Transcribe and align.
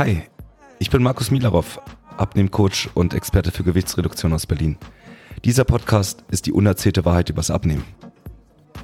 Hi, 0.00 0.22
ich 0.78 0.88
bin 0.88 1.02
Markus 1.02 1.30
Milarov, 1.30 1.78
Abnehmcoach 2.16 2.88
und 2.94 3.12
Experte 3.12 3.50
für 3.50 3.64
Gewichtsreduktion 3.64 4.32
aus 4.32 4.46
Berlin. 4.46 4.78
Dieser 5.44 5.64
Podcast 5.64 6.24
ist 6.30 6.46
die 6.46 6.52
unerzählte 6.52 7.04
Wahrheit 7.04 7.28
übers 7.28 7.50
Abnehmen. 7.50 7.84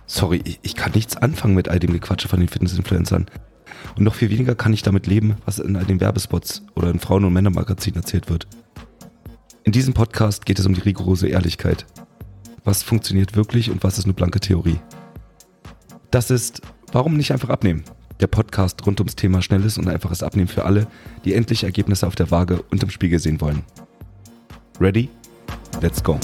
Sorry, 0.05 0.43
ich 0.61 0.75
kann 0.75 0.93
nichts 0.93 1.17
anfangen 1.17 1.55
mit 1.55 1.71
all 1.71 1.79
dem 1.79 1.95
Gequatsche 1.95 2.29
von 2.29 2.41
den 2.41 2.51
Fitnessinfluencern. 2.51 3.31
Und 3.97 4.05
noch 4.05 4.15
viel 4.15 4.29
weniger 4.29 4.55
kann 4.55 4.75
ich 4.75 4.83
damit 4.83 5.07
leben, 5.07 5.39
was 5.47 5.59
in 5.59 5.77
all 5.77 5.87
den 5.87 6.03
Werbespots 6.03 6.67
oder 6.75 6.91
in 6.91 7.01
Frauen- 7.01 7.25
und 7.25 7.33
Männermagazinen 7.33 8.03
erzählt 8.03 8.29
wird. 8.29 8.47
In 9.65 9.73
diesem 9.73 9.95
Podcast 9.95 10.45
geht 10.45 10.59
es 10.59 10.67
um 10.67 10.75
die 10.75 10.83
rigorose 10.83 11.29
Ehrlichkeit. 11.29 11.87
Was 12.63 12.83
funktioniert 12.83 13.35
wirklich 13.35 13.71
und 13.71 13.83
was 13.83 13.97
ist 13.97 14.05
nur 14.05 14.17
blanke 14.17 14.41
Theorie? 14.41 14.81
Das 16.11 16.31
ist 16.31 16.61
Warum 16.93 17.17
nicht 17.17 17.33
einfach 17.33 17.51
abnehmen? 17.51 17.85
Der 18.21 18.27
Podcast 18.29 18.87
rund 18.87 19.01
ums 19.01 19.15
Thema 19.15 19.43
schnelles 19.43 19.77
und 19.77 19.89
einfaches 19.89 20.23
Abnehmen 20.23 20.49
für 20.49 20.65
alle, 20.65 20.87
die 21.25 21.35
endlich 21.35 21.65
Ergebnisse 21.65 22.07
auf 22.07 22.15
der 22.15 22.31
Waage 22.31 22.63
und 22.71 22.83
im 22.83 22.91
Spiegel 22.91 23.19
sehen 23.19 23.41
wollen. 23.41 23.63
Ready? 24.81 25.11
Let's 25.81 26.03
go! 26.03 26.19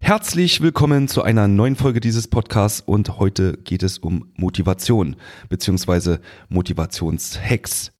Herzlich 0.00 0.60
willkommen 0.60 1.08
zu 1.08 1.22
einer 1.22 1.48
neuen 1.48 1.74
Folge 1.74 1.98
dieses 1.98 2.28
Podcasts 2.28 2.80
und 2.80 3.18
heute 3.18 3.58
geht 3.58 3.82
es 3.82 3.98
um 3.98 4.30
Motivation 4.36 5.16
bzw. 5.48 6.18
Motivationshacks. 6.48 7.95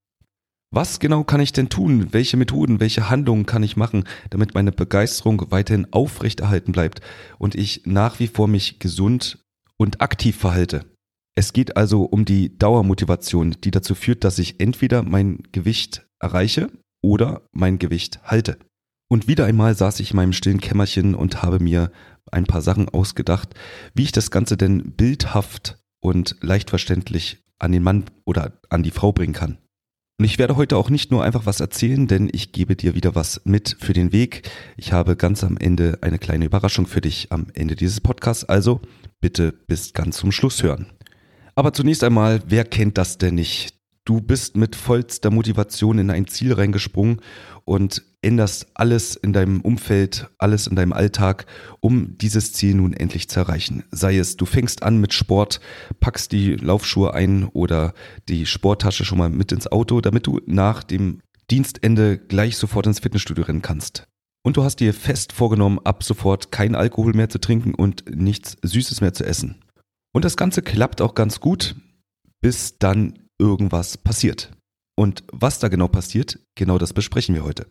Was 0.76 0.98
genau 0.98 1.24
kann 1.24 1.40
ich 1.40 1.54
denn 1.54 1.70
tun? 1.70 2.12
Welche 2.12 2.36
Methoden, 2.36 2.80
welche 2.80 3.08
Handlungen 3.08 3.46
kann 3.46 3.62
ich 3.62 3.78
machen, 3.78 4.04
damit 4.28 4.52
meine 4.52 4.72
Begeisterung 4.72 5.50
weiterhin 5.50 5.90
aufrechterhalten 5.90 6.72
bleibt 6.72 7.00
und 7.38 7.54
ich 7.54 7.86
nach 7.86 8.18
wie 8.18 8.26
vor 8.26 8.46
mich 8.46 8.78
gesund 8.78 9.42
und 9.78 10.02
aktiv 10.02 10.36
verhalte? 10.36 10.84
Es 11.34 11.54
geht 11.54 11.78
also 11.78 12.02
um 12.02 12.26
die 12.26 12.58
Dauermotivation, 12.58 13.56
die 13.64 13.70
dazu 13.70 13.94
führt, 13.94 14.22
dass 14.22 14.38
ich 14.38 14.60
entweder 14.60 15.02
mein 15.02 15.44
Gewicht 15.50 16.06
erreiche 16.20 16.68
oder 17.02 17.40
mein 17.52 17.78
Gewicht 17.78 18.20
halte. 18.24 18.58
Und 19.08 19.28
wieder 19.28 19.46
einmal 19.46 19.74
saß 19.74 19.98
ich 20.00 20.10
in 20.10 20.16
meinem 20.16 20.34
stillen 20.34 20.60
Kämmerchen 20.60 21.14
und 21.14 21.42
habe 21.42 21.58
mir 21.58 21.90
ein 22.30 22.44
paar 22.44 22.60
Sachen 22.60 22.90
ausgedacht, 22.90 23.54
wie 23.94 24.02
ich 24.02 24.12
das 24.12 24.30
Ganze 24.30 24.58
denn 24.58 24.92
bildhaft 24.92 25.78
und 26.02 26.36
leicht 26.42 26.68
verständlich 26.68 27.42
an 27.58 27.72
den 27.72 27.82
Mann 27.82 28.04
oder 28.26 28.60
an 28.68 28.82
die 28.82 28.90
Frau 28.90 29.12
bringen 29.12 29.32
kann. 29.32 29.56
Und 30.18 30.24
ich 30.24 30.38
werde 30.38 30.56
heute 30.56 30.78
auch 30.78 30.88
nicht 30.88 31.10
nur 31.10 31.22
einfach 31.22 31.44
was 31.44 31.60
erzählen, 31.60 32.06
denn 32.06 32.30
ich 32.32 32.52
gebe 32.52 32.74
dir 32.74 32.94
wieder 32.94 33.14
was 33.14 33.42
mit 33.44 33.76
für 33.80 33.92
den 33.92 34.12
Weg. 34.12 34.50
Ich 34.78 34.92
habe 34.92 35.14
ganz 35.14 35.44
am 35.44 35.58
Ende 35.58 35.98
eine 36.00 36.18
kleine 36.18 36.46
Überraschung 36.46 36.86
für 36.86 37.02
dich 37.02 37.32
am 37.32 37.48
Ende 37.52 37.76
dieses 37.76 38.00
Podcasts, 38.00 38.44
also 38.44 38.80
bitte 39.20 39.52
bis 39.52 39.92
ganz 39.92 40.16
zum 40.16 40.32
Schluss 40.32 40.62
hören. 40.62 40.86
Aber 41.54 41.74
zunächst 41.74 42.02
einmal, 42.02 42.40
wer 42.46 42.64
kennt 42.64 42.96
das 42.96 43.18
denn 43.18 43.34
nicht? 43.34 43.74
Du 44.06 44.22
bist 44.22 44.56
mit 44.56 44.74
vollster 44.74 45.30
Motivation 45.30 45.98
in 45.98 46.10
ein 46.10 46.26
Ziel 46.28 46.54
reingesprungen 46.54 47.20
und 47.66 48.02
änderst 48.22 48.68
alles 48.74 49.16
in 49.16 49.32
deinem 49.32 49.60
Umfeld, 49.60 50.30
alles 50.38 50.66
in 50.66 50.76
deinem 50.76 50.92
Alltag, 50.92 51.46
um 51.80 52.16
dieses 52.16 52.52
Ziel 52.52 52.76
nun 52.76 52.92
endlich 52.92 53.28
zu 53.28 53.40
erreichen. 53.40 53.84
Sei 53.90 54.16
es, 54.16 54.36
du 54.36 54.46
fängst 54.46 54.82
an 54.82 54.98
mit 54.98 55.12
Sport, 55.12 55.60
packst 56.00 56.32
die 56.32 56.54
Laufschuhe 56.54 57.12
ein 57.12 57.44
oder 57.44 57.92
die 58.28 58.46
Sporttasche 58.46 59.04
schon 59.04 59.18
mal 59.18 59.28
mit 59.28 59.52
ins 59.52 59.70
Auto, 59.70 60.00
damit 60.00 60.26
du 60.26 60.40
nach 60.46 60.82
dem 60.82 61.20
Dienstende 61.50 62.18
gleich 62.18 62.56
sofort 62.56 62.86
ins 62.86 63.00
Fitnessstudio 63.00 63.44
rennen 63.44 63.62
kannst. 63.62 64.06
Und 64.42 64.56
du 64.56 64.62
hast 64.62 64.76
dir 64.76 64.94
fest 64.94 65.32
vorgenommen, 65.32 65.80
ab 65.82 66.04
sofort 66.04 66.52
kein 66.52 66.76
Alkohol 66.76 67.14
mehr 67.14 67.28
zu 67.28 67.40
trinken 67.40 67.74
und 67.74 68.04
nichts 68.08 68.56
Süßes 68.62 69.00
mehr 69.00 69.12
zu 69.12 69.24
essen. 69.24 69.56
Und 70.12 70.24
das 70.24 70.36
Ganze 70.36 70.62
klappt 70.62 71.00
auch 71.00 71.14
ganz 71.14 71.40
gut, 71.40 71.74
bis 72.40 72.78
dann 72.78 73.18
irgendwas 73.38 73.98
passiert. 73.98 74.55
Und 74.96 75.24
was 75.30 75.58
da 75.58 75.68
genau 75.68 75.88
passiert, 75.88 76.38
genau 76.54 76.78
das 76.78 76.92
besprechen 76.92 77.34
wir 77.34 77.44
heute. 77.44 77.66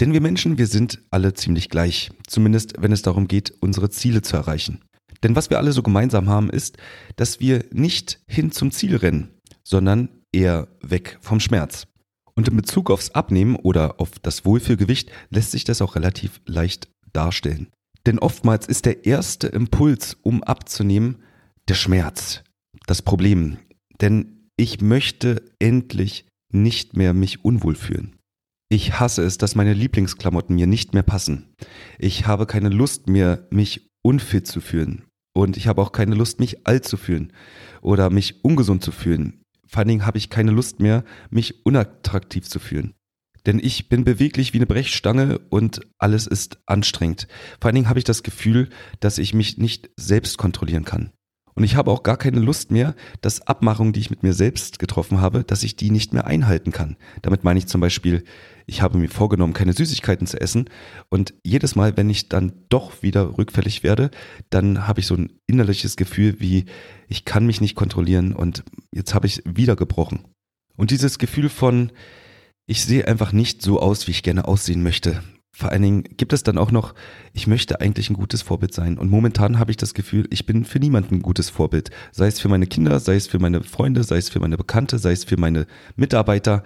Denn 0.00 0.14
wir 0.14 0.22
Menschen, 0.22 0.56
wir 0.56 0.66
sind 0.66 1.02
alle 1.10 1.34
ziemlich 1.34 1.68
gleich, 1.68 2.10
zumindest 2.26 2.74
wenn 2.80 2.92
es 2.92 3.02
darum 3.02 3.28
geht, 3.28 3.52
unsere 3.60 3.90
Ziele 3.90 4.22
zu 4.22 4.36
erreichen. 4.36 4.80
Denn 5.22 5.36
was 5.36 5.50
wir 5.50 5.58
alle 5.58 5.72
so 5.72 5.82
gemeinsam 5.82 6.30
haben, 6.30 6.48
ist, 6.48 6.78
dass 7.16 7.38
wir 7.38 7.66
nicht 7.70 8.20
hin 8.26 8.50
zum 8.50 8.70
Ziel 8.70 8.96
rennen, 8.96 9.28
sondern 9.62 10.08
eher 10.32 10.68
weg 10.80 11.18
vom 11.20 11.38
Schmerz. 11.38 11.86
Und 12.34 12.48
in 12.48 12.56
Bezug 12.56 12.90
aufs 12.90 13.10
Abnehmen 13.10 13.56
oder 13.56 14.00
auf 14.00 14.18
das 14.18 14.46
Wohlfühlgewicht 14.46 15.10
lässt 15.28 15.50
sich 15.50 15.64
das 15.64 15.82
auch 15.82 15.94
relativ 15.96 16.40
leicht 16.46 16.88
darstellen. 17.12 17.68
Denn 18.06 18.18
oftmals 18.18 18.66
ist 18.66 18.86
der 18.86 19.04
erste 19.04 19.48
Impuls, 19.48 20.16
um 20.22 20.42
abzunehmen, 20.42 21.22
der 21.68 21.74
Schmerz, 21.74 22.42
das 22.86 23.02
Problem. 23.02 23.58
Denn 24.00 24.48
ich 24.56 24.80
möchte 24.80 25.42
endlich 25.58 26.24
nicht 26.52 26.96
mehr 26.96 27.14
mich 27.14 27.44
unwohl 27.44 27.74
fühlen. 27.74 28.16
Ich 28.68 29.00
hasse 29.00 29.22
es, 29.22 29.36
dass 29.36 29.56
meine 29.56 29.74
Lieblingsklamotten 29.74 30.54
mir 30.54 30.66
nicht 30.66 30.94
mehr 30.94 31.02
passen. 31.02 31.54
Ich 31.98 32.26
habe 32.26 32.46
keine 32.46 32.68
Lust 32.68 33.08
mehr, 33.08 33.46
mich 33.50 33.90
unfit 34.02 34.46
zu 34.46 34.60
fühlen. 34.60 35.04
Und 35.32 35.56
ich 35.56 35.66
habe 35.66 35.82
auch 35.82 35.92
keine 35.92 36.14
Lust, 36.14 36.40
mich 36.40 36.66
alt 36.66 36.84
zu 36.84 36.96
fühlen 36.96 37.32
oder 37.82 38.10
mich 38.10 38.44
ungesund 38.44 38.82
zu 38.82 38.92
fühlen. 38.92 39.42
Vor 39.66 39.78
allen 39.78 39.88
Dingen 39.88 40.06
habe 40.06 40.18
ich 40.18 40.30
keine 40.30 40.50
Lust 40.50 40.80
mehr, 40.80 41.04
mich 41.30 41.64
unattraktiv 41.64 42.48
zu 42.48 42.58
fühlen. 42.58 42.94
Denn 43.46 43.58
ich 43.58 43.88
bin 43.88 44.04
beweglich 44.04 44.52
wie 44.52 44.58
eine 44.58 44.66
Brechstange 44.66 45.38
und 45.48 45.80
alles 45.98 46.26
ist 46.26 46.58
anstrengend. 46.66 47.26
Vor 47.60 47.68
allen 47.68 47.76
Dingen 47.76 47.88
habe 47.88 47.98
ich 47.98 48.04
das 48.04 48.22
Gefühl, 48.22 48.68
dass 49.00 49.18
ich 49.18 49.32
mich 49.34 49.58
nicht 49.58 49.90
selbst 49.96 50.36
kontrollieren 50.38 50.84
kann. 50.84 51.12
Und 51.60 51.64
ich 51.64 51.76
habe 51.76 51.90
auch 51.90 52.02
gar 52.02 52.16
keine 52.16 52.40
Lust 52.40 52.70
mehr, 52.70 52.94
dass 53.20 53.46
Abmachungen, 53.46 53.92
die 53.92 54.00
ich 54.00 54.08
mit 54.08 54.22
mir 54.22 54.32
selbst 54.32 54.78
getroffen 54.78 55.20
habe, 55.20 55.44
dass 55.44 55.62
ich 55.62 55.76
die 55.76 55.90
nicht 55.90 56.14
mehr 56.14 56.26
einhalten 56.26 56.72
kann. 56.72 56.96
Damit 57.20 57.44
meine 57.44 57.58
ich 57.58 57.66
zum 57.66 57.82
Beispiel, 57.82 58.24
ich 58.64 58.80
habe 58.80 58.96
mir 58.96 59.10
vorgenommen, 59.10 59.52
keine 59.52 59.74
Süßigkeiten 59.74 60.26
zu 60.26 60.40
essen. 60.40 60.70
Und 61.10 61.34
jedes 61.44 61.76
Mal, 61.76 61.98
wenn 61.98 62.08
ich 62.08 62.30
dann 62.30 62.54
doch 62.70 63.02
wieder 63.02 63.36
rückfällig 63.36 63.82
werde, 63.82 64.10
dann 64.48 64.88
habe 64.88 65.00
ich 65.00 65.06
so 65.06 65.14
ein 65.14 65.34
innerliches 65.46 65.96
Gefühl 65.96 66.36
wie, 66.38 66.64
ich 67.08 67.26
kann 67.26 67.44
mich 67.44 67.60
nicht 67.60 67.74
kontrollieren 67.74 68.32
und 68.32 68.64
jetzt 68.90 69.12
habe 69.12 69.26
ich 69.26 69.42
wieder 69.44 69.76
gebrochen. 69.76 70.20
Und 70.78 70.90
dieses 70.90 71.18
Gefühl 71.18 71.50
von, 71.50 71.92
ich 72.66 72.86
sehe 72.86 73.06
einfach 73.06 73.32
nicht 73.32 73.60
so 73.60 73.80
aus, 73.80 74.06
wie 74.06 74.12
ich 74.12 74.22
gerne 74.22 74.48
aussehen 74.48 74.82
möchte. 74.82 75.22
Vor 75.60 75.72
allen 75.72 75.82
Dingen 75.82 76.04
gibt 76.16 76.32
es 76.32 76.42
dann 76.42 76.56
auch 76.56 76.70
noch, 76.70 76.94
ich 77.34 77.46
möchte 77.46 77.82
eigentlich 77.82 78.08
ein 78.08 78.14
gutes 78.14 78.40
Vorbild 78.40 78.72
sein. 78.72 78.96
Und 78.96 79.10
momentan 79.10 79.58
habe 79.58 79.70
ich 79.70 79.76
das 79.76 79.92
Gefühl, 79.92 80.26
ich 80.30 80.46
bin 80.46 80.64
für 80.64 80.78
niemanden 80.78 81.16
ein 81.16 81.22
gutes 81.22 81.50
Vorbild. 81.50 81.90
Sei 82.12 82.28
es 82.28 82.40
für 82.40 82.48
meine 82.48 82.66
Kinder, 82.66 82.98
sei 82.98 83.16
es 83.16 83.26
für 83.26 83.38
meine 83.38 83.62
Freunde, 83.62 84.02
sei 84.02 84.16
es 84.16 84.30
für 84.30 84.40
meine 84.40 84.56
Bekannte, 84.56 84.98
sei 84.98 85.12
es 85.12 85.24
für 85.24 85.36
meine 85.36 85.66
Mitarbeiter. 85.96 86.64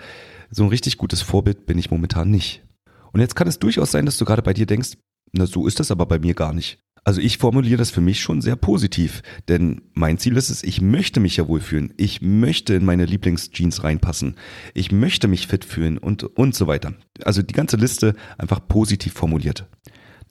So 0.53 0.63
ein 0.63 0.69
richtig 0.69 0.97
gutes 0.97 1.23
Vorbild 1.23 1.67
bin 1.67 1.77
ich 1.77 1.91
momentan 1.91 2.31
nicht. 2.31 2.63
Und 3.11 3.19
jetzt 3.19 3.35
kann 3.35 3.49
es 3.49 3.59
durchaus 3.59 3.91
sein, 3.91 4.07
dass 4.07 4.17
du 4.17 4.25
gerade 4.25 4.43
bei 4.43 4.55
dir 4.55 4.67
denkst, 4.67 4.93
na 5.33 5.47
so 5.47 5.67
ist 5.67 5.81
das 5.81 5.91
aber 5.91 6.07
bei 6.07 6.21
mir 6.21 6.35
gar 6.35 6.53
nicht. 6.53 6.79
Also 7.05 7.21
ich 7.21 7.37
formuliere 7.37 7.77
das 7.77 7.91
für 7.91 8.01
mich 8.01 8.21
schon 8.21 8.41
sehr 8.41 8.57
positiv, 8.57 9.23
denn 9.49 9.83
mein 9.93 10.17
Ziel 10.17 10.39
ist 10.39 10.49
es, 10.49 10.63
ich 10.63 10.81
möchte 10.81 11.21
mich 11.21 11.37
ja 11.37 11.47
wohlfühlen, 11.47 11.93
ich 11.99 12.23
möchte 12.23 12.75
in 12.75 12.87
meine 12.87 13.05
Lieblingsjeans 13.05 13.85
reinpassen, 13.85 14.37
ich 14.73 14.91
möchte 14.91 15.29
mich 15.29 15.47
fit 15.47 15.67
fühlen 15.67 15.99
und, 15.99 16.25
und 16.25 16.55
so 16.55 16.67
weiter. 16.67 16.95
Also 17.23 17.43
die 17.43 17.53
ganze 17.53 17.77
Liste 17.77 18.15
einfach 18.39 18.67
positiv 18.67 19.13
formuliert. 19.13 19.69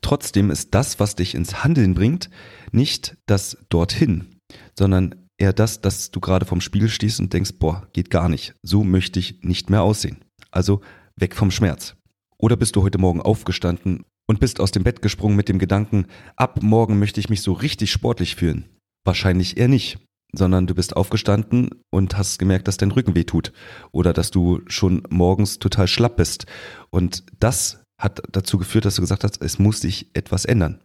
Trotzdem 0.02 0.50
ist 0.50 0.74
das, 0.74 1.00
was 1.00 1.16
dich 1.16 1.36
ins 1.36 1.64
Handeln 1.64 1.94
bringt, 1.94 2.32
nicht 2.72 3.18
das 3.28 3.56
dorthin, 3.70 4.40
sondern 4.78 5.16
eher 5.38 5.54
das, 5.54 5.80
dass 5.80 6.10
du 6.10 6.20
gerade 6.20 6.46
vorm 6.48 6.60
Spiegel 6.60 6.90
stehst 6.90 7.20
und 7.20 7.34
denkst, 7.34 7.52
boah, 7.60 7.88
geht 7.94 8.10
gar 8.10 8.30
nicht, 8.30 8.56
so 8.64 8.84
möchte 8.84 9.20
ich 9.20 9.44
nicht 9.44 9.70
mehr 9.70 9.84
aussehen. 9.84 10.26
Also 10.50 10.82
weg 11.16 11.36
vom 11.36 11.52
Schmerz. 11.52 11.96
Oder 12.38 12.58
bist 12.58 12.76
du 12.76 12.82
heute 12.82 12.98
Morgen 12.98 13.22
aufgestanden 13.22 14.06
und 14.28 14.40
bist 14.40 14.60
aus 14.60 14.72
dem 14.72 14.84
Bett 14.84 15.02
gesprungen 15.02 15.36
mit 15.36 15.50
dem 15.50 15.60
Gedanken, 15.60 16.08
ab 16.36 16.62
morgen 16.62 17.00
möchte 17.00 17.20
ich 17.20 17.30
mich 17.30 17.42
so 17.42 17.54
richtig 17.54 17.92
sportlich 17.92 18.36
fühlen. 18.36 18.66
Wahrscheinlich 19.06 19.58
eher 19.58 19.68
nicht, 19.68 20.00
sondern 20.34 20.68
du 20.68 20.76
bist 20.76 20.96
aufgestanden 20.96 21.70
und 21.92 22.18
hast 22.18 22.40
gemerkt, 22.40 22.68
dass 22.68 22.78
dein 22.78 22.92
Rücken 22.92 23.16
weh 23.16 23.24
tut 23.24 23.54
oder 23.92 24.14
dass 24.14 24.32
du 24.32 24.62
schon 24.68 25.04
morgens 25.10 25.60
total 25.60 25.88
schlapp 25.88 26.18
bist. 26.18 26.46
Und 26.90 27.24
das 27.40 27.84
hat 28.02 28.22
dazu 28.32 28.58
geführt, 28.58 28.86
dass 28.86 28.96
du 28.96 29.02
gesagt 29.02 29.24
hast, 29.24 29.42
es 29.42 29.60
muss 29.60 29.80
sich 29.80 30.10
etwas 30.14 30.46
ändern. 30.46 30.82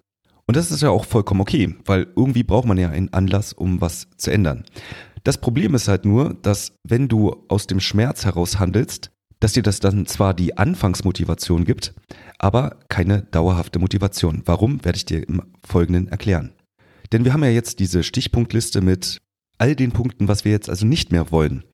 Und 0.47 0.57
das 0.57 0.71
ist 0.71 0.83
ja 0.83 0.91
auch 0.91 1.05
vollkommen 1.05 1.41
okay, 1.41 1.77
weil 1.85 2.07
irgendwie 2.17 2.43
braucht 2.43 2.67
man 2.67 2.79
ja 2.79 2.89
einen 2.89 3.13
Anlass, 3.13 3.53
um 3.53 3.81
was 3.81 4.09
zu 4.17 4.31
ändern. 4.31 4.65
Das 5.25 5.39
Problem 5.39 5.75
ist 5.75 5.89
halt 5.89 6.05
nur, 6.05 6.35
dass 6.35 6.73
wenn 6.85 7.09
du 7.09 7.45
aus 7.49 7.67
dem 7.67 7.81
Schmerz 7.81 8.25
heraus 8.25 8.59
handelst, 8.59 9.11
dass 9.41 9.53
dir 9.53 9.63
das 9.63 9.81
dann 9.81 10.07
zwar 10.07 10.35
die 10.35 10.57
Anfangsmotivation 10.57 11.65
gibt, 11.65 11.95
aber 12.39 12.79
keine 12.89 13.23
dauerhafte 13.23 13.79
Motivation. 13.79 14.43
Warum, 14.45 14.85
werde 14.85 14.97
ich 14.97 15.05
dir 15.05 15.29
im 15.29 15.43
Folgenden 15.67 16.09
erklären. 16.09 16.53
Denn 17.13 17.25
wir 17.25 17.33
haben 17.33 17.45
ja 17.45 17.51
jetzt 17.51 17.79
diese 17.79 18.03
Stichpunktliste 18.03 18.81
mit 18.81 19.21
all 19.59 19.75
den 19.75 19.93
Punkten, 19.93 20.29
was 20.29 20.45
wir 20.45 20.53
jetzt 20.53 20.69
also 20.69 20.87
nicht 20.87 21.13
mehr 21.13 21.31
wollen. 21.31 21.65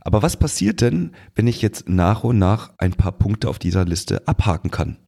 Aber 0.00 0.22
was 0.22 0.36
passiert 0.36 0.80
denn, 0.80 1.12
wenn 1.34 1.46
ich 1.46 1.62
jetzt 1.62 1.88
nach 1.88 2.24
und 2.24 2.38
nach 2.38 2.72
ein 2.78 2.92
paar 2.92 3.12
Punkte 3.12 3.48
auf 3.48 3.58
dieser 3.58 3.84
Liste 3.84 4.26
abhaken 4.26 4.70
kann? 4.70 4.98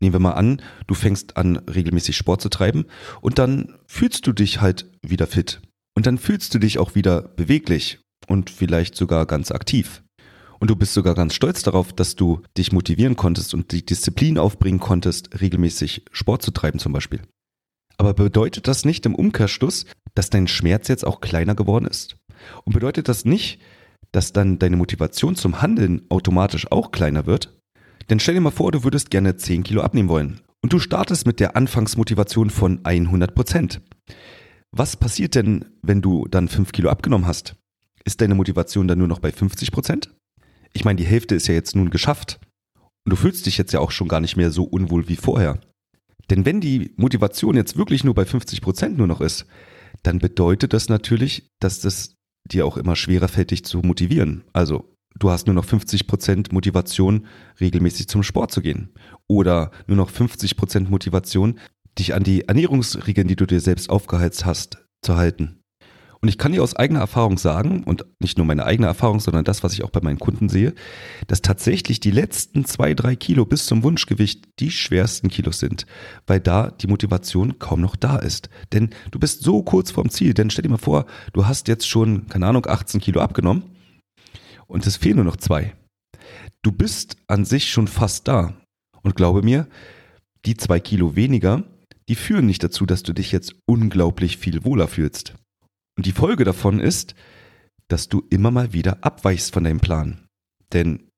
Nehmen 0.00 0.14
wir 0.14 0.20
mal 0.20 0.32
an, 0.32 0.62
du 0.86 0.94
fängst 0.94 1.36
an, 1.36 1.56
regelmäßig 1.56 2.16
Sport 2.16 2.40
zu 2.40 2.48
treiben 2.48 2.84
und 3.20 3.38
dann 3.38 3.74
fühlst 3.86 4.26
du 4.26 4.32
dich 4.32 4.60
halt 4.60 4.90
wieder 5.02 5.26
fit. 5.26 5.60
Und 5.96 6.06
dann 6.06 6.18
fühlst 6.18 6.54
du 6.54 6.60
dich 6.60 6.78
auch 6.78 6.94
wieder 6.94 7.22
beweglich 7.22 8.00
und 8.28 8.50
vielleicht 8.50 8.94
sogar 8.94 9.26
ganz 9.26 9.50
aktiv. 9.50 10.02
Und 10.60 10.70
du 10.70 10.76
bist 10.76 10.94
sogar 10.94 11.14
ganz 11.14 11.34
stolz 11.34 11.62
darauf, 11.62 11.92
dass 11.92 12.16
du 12.16 12.42
dich 12.56 12.72
motivieren 12.72 13.16
konntest 13.16 13.54
und 13.54 13.72
die 13.72 13.84
Disziplin 13.84 14.38
aufbringen 14.38 14.80
konntest, 14.80 15.40
regelmäßig 15.40 16.04
Sport 16.12 16.42
zu 16.42 16.50
treiben 16.50 16.78
zum 16.78 16.92
Beispiel. 16.92 17.20
Aber 17.96 18.14
bedeutet 18.14 18.68
das 18.68 18.84
nicht 18.84 19.06
im 19.06 19.14
Umkehrschluss, 19.14 19.86
dass 20.14 20.30
dein 20.30 20.48
Schmerz 20.48 20.88
jetzt 20.88 21.06
auch 21.06 21.20
kleiner 21.20 21.54
geworden 21.54 21.86
ist? 21.86 22.16
Und 22.64 22.72
bedeutet 22.72 23.08
das 23.08 23.24
nicht, 23.24 23.60
dass 24.12 24.32
dann 24.32 24.58
deine 24.58 24.76
Motivation 24.76 25.36
zum 25.36 25.60
Handeln 25.60 26.02
automatisch 26.08 26.70
auch 26.70 26.92
kleiner 26.92 27.26
wird? 27.26 27.56
Denn 28.08 28.20
stell 28.20 28.34
dir 28.34 28.40
mal 28.40 28.50
vor, 28.50 28.72
du 28.72 28.84
würdest 28.84 29.10
gerne 29.10 29.36
10 29.36 29.64
Kilo 29.64 29.82
abnehmen 29.82 30.08
wollen. 30.08 30.40
Und 30.62 30.72
du 30.72 30.78
startest 30.78 31.26
mit 31.26 31.40
der 31.40 31.56
Anfangsmotivation 31.56 32.50
von 32.50 32.84
100 32.84 33.34
Prozent. 33.34 33.80
Was 34.72 34.96
passiert 34.96 35.34
denn, 35.34 35.64
wenn 35.82 36.02
du 36.02 36.26
dann 36.28 36.48
5 36.48 36.72
Kilo 36.72 36.90
abgenommen 36.90 37.26
hast? 37.26 37.54
Ist 38.04 38.20
deine 38.20 38.34
Motivation 38.34 38.88
dann 38.88 38.98
nur 38.98 39.08
noch 39.08 39.20
bei 39.20 39.30
50 39.30 39.72
Prozent? 39.72 40.10
Ich 40.72 40.84
meine, 40.84 40.96
die 40.96 41.06
Hälfte 41.06 41.34
ist 41.34 41.46
ja 41.46 41.54
jetzt 41.54 41.76
nun 41.76 41.90
geschafft. 41.90 42.40
Und 43.04 43.10
du 43.10 43.16
fühlst 43.16 43.46
dich 43.46 43.56
jetzt 43.56 43.72
ja 43.72 43.80
auch 43.80 43.90
schon 43.90 44.08
gar 44.08 44.20
nicht 44.20 44.36
mehr 44.36 44.50
so 44.50 44.64
unwohl 44.64 45.08
wie 45.08 45.16
vorher. 45.16 45.58
Denn 46.30 46.44
wenn 46.44 46.60
die 46.60 46.92
Motivation 46.96 47.56
jetzt 47.56 47.76
wirklich 47.76 48.04
nur 48.04 48.14
bei 48.14 48.24
50 48.24 48.60
Prozent 48.60 48.98
nur 48.98 49.06
noch 49.06 49.20
ist, 49.20 49.46
dann 50.02 50.18
bedeutet 50.18 50.72
das 50.72 50.88
natürlich, 50.88 51.48
dass 51.60 51.80
das 51.80 52.14
dir 52.46 52.66
auch 52.66 52.76
immer 52.76 52.96
schwerer 52.96 53.28
fällt, 53.28 53.50
dich 53.50 53.64
zu 53.64 53.78
motivieren. 53.78 54.44
Also 54.52 54.94
du 55.18 55.30
hast 55.30 55.46
nur 55.46 55.54
noch 55.54 55.64
50 55.64 56.06
Prozent 56.06 56.52
Motivation, 56.52 57.26
regelmäßig 57.60 58.08
zum 58.08 58.22
Sport 58.22 58.52
zu 58.52 58.60
gehen. 58.60 58.92
Oder 59.26 59.70
nur 59.86 59.96
noch 59.96 60.10
50 60.10 60.56
Prozent 60.56 60.90
Motivation, 60.90 61.58
dich 61.98 62.14
an 62.14 62.22
die 62.22 62.42
Ernährungsregeln, 62.42 63.28
die 63.28 63.36
du 63.36 63.46
dir 63.46 63.60
selbst 63.60 63.90
aufgeheizt 63.90 64.44
hast, 64.44 64.84
zu 65.02 65.16
halten. 65.16 65.60
Und 66.20 66.28
ich 66.28 66.38
kann 66.38 66.52
dir 66.52 66.62
aus 66.62 66.74
eigener 66.74 67.00
Erfahrung 67.00 67.38
sagen, 67.38 67.84
und 67.84 68.04
nicht 68.20 68.38
nur 68.38 68.46
meine 68.46 68.64
eigene 68.64 68.88
Erfahrung, 68.88 69.20
sondern 69.20 69.44
das, 69.44 69.62
was 69.62 69.72
ich 69.72 69.84
auch 69.84 69.90
bei 69.90 70.00
meinen 70.00 70.18
Kunden 70.18 70.48
sehe, 70.48 70.74
dass 71.26 71.42
tatsächlich 71.42 72.00
die 72.00 72.10
letzten 72.10 72.64
zwei, 72.64 72.94
drei 72.94 73.14
Kilo 73.14 73.44
bis 73.44 73.66
zum 73.66 73.82
Wunschgewicht 73.82 74.48
die 74.58 74.70
schwersten 74.70 75.28
Kilos 75.28 75.60
sind, 75.60 75.86
weil 76.26 76.40
da 76.40 76.70
die 76.70 76.88
Motivation 76.88 77.58
kaum 77.58 77.80
noch 77.80 77.96
da 77.96 78.16
ist. 78.16 78.48
Denn 78.72 78.90
du 79.10 79.18
bist 79.18 79.42
so 79.42 79.62
kurz 79.62 79.90
vorm 79.90 80.10
Ziel, 80.10 80.34
denn 80.34 80.50
stell 80.50 80.62
dir 80.62 80.70
mal 80.70 80.78
vor, 80.78 81.06
du 81.32 81.46
hast 81.46 81.68
jetzt 81.68 81.88
schon, 81.88 82.26
keine 82.28 82.46
Ahnung, 82.46 82.66
18 82.66 83.00
Kilo 83.00 83.20
abgenommen 83.20 83.62
und 84.66 84.86
es 84.86 84.96
fehlen 84.96 85.16
nur 85.16 85.24
noch 85.24 85.36
zwei. 85.36 85.74
Du 86.62 86.72
bist 86.72 87.16
an 87.28 87.44
sich 87.44 87.70
schon 87.70 87.86
fast 87.86 88.28
da. 88.28 88.54
Und 89.02 89.14
glaube 89.14 89.42
mir, 89.42 89.68
die 90.44 90.56
zwei 90.56 90.80
Kilo 90.80 91.14
weniger, 91.14 91.62
die 92.08 92.14
führen 92.14 92.46
nicht 92.46 92.64
dazu, 92.64 92.84
dass 92.84 93.02
du 93.02 93.12
dich 93.12 93.32
jetzt 93.32 93.54
unglaublich 93.66 94.38
viel 94.38 94.64
wohler 94.64 94.88
fühlst. 94.88 95.34
Und 95.98 96.06
die 96.06 96.12
Folge 96.12 96.44
davon 96.44 96.78
ist, 96.78 97.16
dass 97.88 98.08
du 98.08 98.22
immer 98.30 98.52
mal 98.52 98.72
wieder 98.72 98.98
abweichst 99.00 99.52
von 99.52 99.64
deinem 99.64 99.80
Plan. 99.80 100.28
Denn 100.72 101.08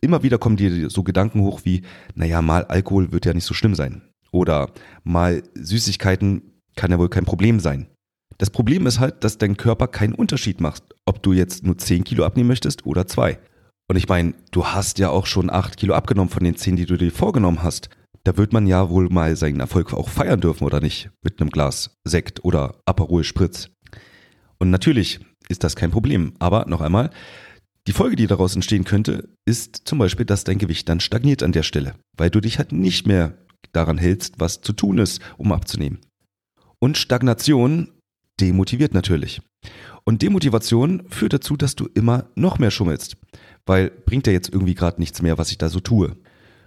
immer 0.00 0.22
wieder 0.22 0.38
kommen 0.38 0.56
dir 0.56 0.90
so 0.90 1.02
Gedanken 1.02 1.40
hoch 1.40 1.62
wie, 1.64 1.82
naja, 2.14 2.40
mal 2.40 2.64
Alkohol 2.66 3.10
wird 3.10 3.26
ja 3.26 3.34
nicht 3.34 3.46
so 3.46 3.52
schlimm 3.52 3.74
sein. 3.74 4.02
Oder 4.30 4.70
mal 5.02 5.42
Süßigkeiten 5.54 6.52
kann 6.76 6.92
ja 6.92 7.00
wohl 7.00 7.08
kein 7.08 7.24
Problem 7.24 7.58
sein. 7.58 7.88
Das 8.36 8.50
Problem 8.50 8.86
ist 8.86 9.00
halt, 9.00 9.24
dass 9.24 9.38
dein 9.38 9.56
Körper 9.56 9.88
keinen 9.88 10.14
Unterschied 10.14 10.60
macht, 10.60 10.84
ob 11.04 11.20
du 11.20 11.32
jetzt 11.32 11.64
nur 11.64 11.76
10 11.76 12.04
Kilo 12.04 12.24
abnehmen 12.24 12.46
möchtest 12.46 12.86
oder 12.86 13.08
2. 13.08 13.40
Und 13.88 13.96
ich 13.96 14.08
meine, 14.08 14.34
du 14.52 14.66
hast 14.66 15.00
ja 15.00 15.10
auch 15.10 15.26
schon 15.26 15.50
8 15.50 15.76
Kilo 15.76 15.94
abgenommen 15.94 16.30
von 16.30 16.44
den 16.44 16.54
10, 16.54 16.76
die 16.76 16.86
du 16.86 16.96
dir 16.96 17.10
vorgenommen 17.10 17.64
hast. 17.64 17.88
Da 18.22 18.36
wird 18.36 18.52
man 18.52 18.66
ja 18.66 18.88
wohl 18.90 19.08
mal 19.08 19.34
seinen 19.34 19.58
Erfolg 19.58 19.94
auch 19.94 20.08
feiern 20.08 20.40
dürfen, 20.40 20.64
oder 20.64 20.80
nicht? 20.80 21.10
Mit 21.24 21.40
einem 21.40 21.50
Glas 21.50 21.96
Sekt 22.04 22.44
oder 22.44 22.76
Aperol 22.84 23.24
Spritz. 23.24 23.70
Und 24.58 24.70
natürlich 24.70 25.20
ist 25.48 25.64
das 25.64 25.76
kein 25.76 25.90
Problem. 25.90 26.34
Aber 26.38 26.66
noch 26.66 26.80
einmal, 26.80 27.10
die 27.86 27.92
Folge, 27.92 28.16
die 28.16 28.26
daraus 28.26 28.54
entstehen 28.54 28.84
könnte, 28.84 29.28
ist 29.46 29.82
zum 29.84 29.98
Beispiel, 29.98 30.26
dass 30.26 30.44
dein 30.44 30.58
Gewicht 30.58 30.88
dann 30.88 31.00
stagniert 31.00 31.42
an 31.42 31.52
der 31.52 31.62
Stelle, 31.62 31.94
weil 32.16 32.30
du 32.30 32.40
dich 32.40 32.58
halt 32.58 32.72
nicht 32.72 33.06
mehr 33.06 33.38
daran 33.72 33.98
hältst, 33.98 34.34
was 34.38 34.60
zu 34.60 34.72
tun 34.72 34.98
ist, 34.98 35.20
um 35.36 35.52
abzunehmen. 35.52 36.00
Und 36.80 36.98
Stagnation 36.98 37.88
demotiviert 38.40 38.94
natürlich. 38.94 39.40
Und 40.04 40.22
Demotivation 40.22 41.02
führt 41.08 41.32
dazu, 41.32 41.56
dass 41.56 41.74
du 41.74 41.88
immer 41.94 42.30
noch 42.34 42.58
mehr 42.58 42.70
schummelst, 42.70 43.16
weil 43.66 43.90
bringt 43.90 44.26
ja 44.26 44.32
jetzt 44.32 44.52
irgendwie 44.52 44.74
gerade 44.74 45.00
nichts 45.00 45.22
mehr, 45.22 45.38
was 45.38 45.50
ich 45.50 45.58
da 45.58 45.68
so 45.68 45.80
tue. 45.80 46.16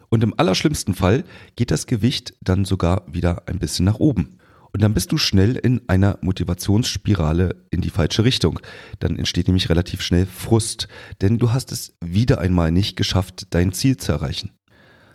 Und 0.10 0.24
im 0.24 0.38
allerschlimmsten 0.38 0.94
Fall 0.94 1.24
geht 1.56 1.72
das 1.72 1.88
Gewicht 1.88 2.34
dann 2.42 2.66
sogar 2.66 3.04
wieder 3.08 3.48
ein 3.48 3.60
bisschen 3.60 3.86
nach 3.86 4.00
oben. 4.00 4.38
Und 4.74 4.82
dann 4.82 4.94
bist 4.94 5.12
du 5.12 5.18
schnell 5.18 5.56
in 5.56 5.82
einer 5.90 6.18
Motivationsspirale 6.22 7.66
in 7.72 7.82
die 7.82 7.90
falsche 7.90 8.24
Richtung. 8.24 8.60
Dann 9.00 9.18
entsteht 9.18 9.48
nämlich 9.48 9.70
relativ 9.70 10.02
schnell 10.02 10.26
Frust, 10.26 10.88
denn 11.22 11.38
du 11.38 11.52
hast 11.52 11.72
es 11.72 11.96
wieder 12.04 12.40
einmal 12.40 12.72
nicht 12.72 12.96
geschafft, 12.96 13.48
dein 13.50 13.74
Ziel 13.74 13.98
zu 13.98 14.12
erreichen. 14.12 14.52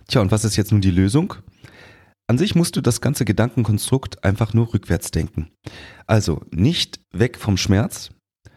Tja, 0.09 0.21
und 0.21 0.31
was 0.31 0.45
ist 0.45 0.57
jetzt 0.57 0.73
nun 0.73 0.83
die 0.83 0.91
Lösung? 0.91 1.35
An 2.29 2.39
sich 2.39 2.55
musst 2.55 2.77
du 2.77 2.81
das 2.81 3.01
ganze 3.01 3.25
Gedankenkonstrukt 3.25 4.25
einfach 4.25 4.53
nur 4.53 4.75
rückwärts 4.75 5.11
denken. 5.11 5.51
Also 6.07 6.43
nicht 6.51 7.01
weg 7.13 7.39
vom 7.39 7.57
Schmerz, 7.57 8.11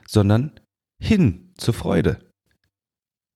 sondern 0.08 0.60
hin 1.02 1.54
zur 1.58 1.74
Freude. 1.74 2.29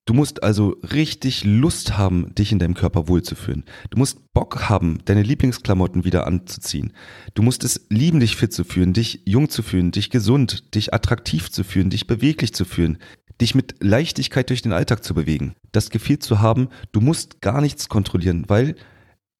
Du 0.05 0.13
musst 0.13 0.43
also 0.43 0.75
richtig 0.81 1.45
Lust 1.45 1.97
haben, 1.97 2.35
dich 2.35 2.51
in 2.51 2.59
deinem 2.59 2.73
Körper 2.73 3.07
wohlzufühlen. 3.07 3.63
Du 3.89 3.97
musst 3.97 4.33
Bock 4.33 4.67
haben, 4.67 4.97
deine 5.05 5.23
Lieblingsklamotten 5.23 6.03
wieder 6.03 6.27
anzuziehen. 6.27 6.91
Du 7.35 7.41
musst 7.41 7.63
es 7.63 7.85
lieben, 7.89 8.19
dich 8.19 8.35
fit 8.35 8.51
zu 8.51 8.65
fühlen, 8.65 8.91
dich 8.91 9.21
jung 9.25 9.49
zu 9.49 9.63
fühlen, 9.63 9.91
dich 9.91 10.09
gesund, 10.09 10.75
dich 10.75 10.93
attraktiv 10.93 11.51
zu 11.51 11.63
fühlen, 11.63 11.89
dich 11.89 12.05
beweglich 12.05 12.53
zu 12.53 12.65
fühlen, 12.65 12.97
dich 13.39 13.55
mit 13.55 13.75
Leichtigkeit 13.81 14.49
durch 14.49 14.61
den 14.61 14.73
Alltag 14.73 15.05
zu 15.05 15.13
bewegen. 15.13 15.55
Das 15.71 15.89
Gefühl 15.89 16.19
zu 16.19 16.41
haben, 16.41 16.67
du 16.91 16.99
musst 16.99 17.39
gar 17.39 17.61
nichts 17.61 17.87
kontrollieren, 17.87 18.43
weil 18.49 18.75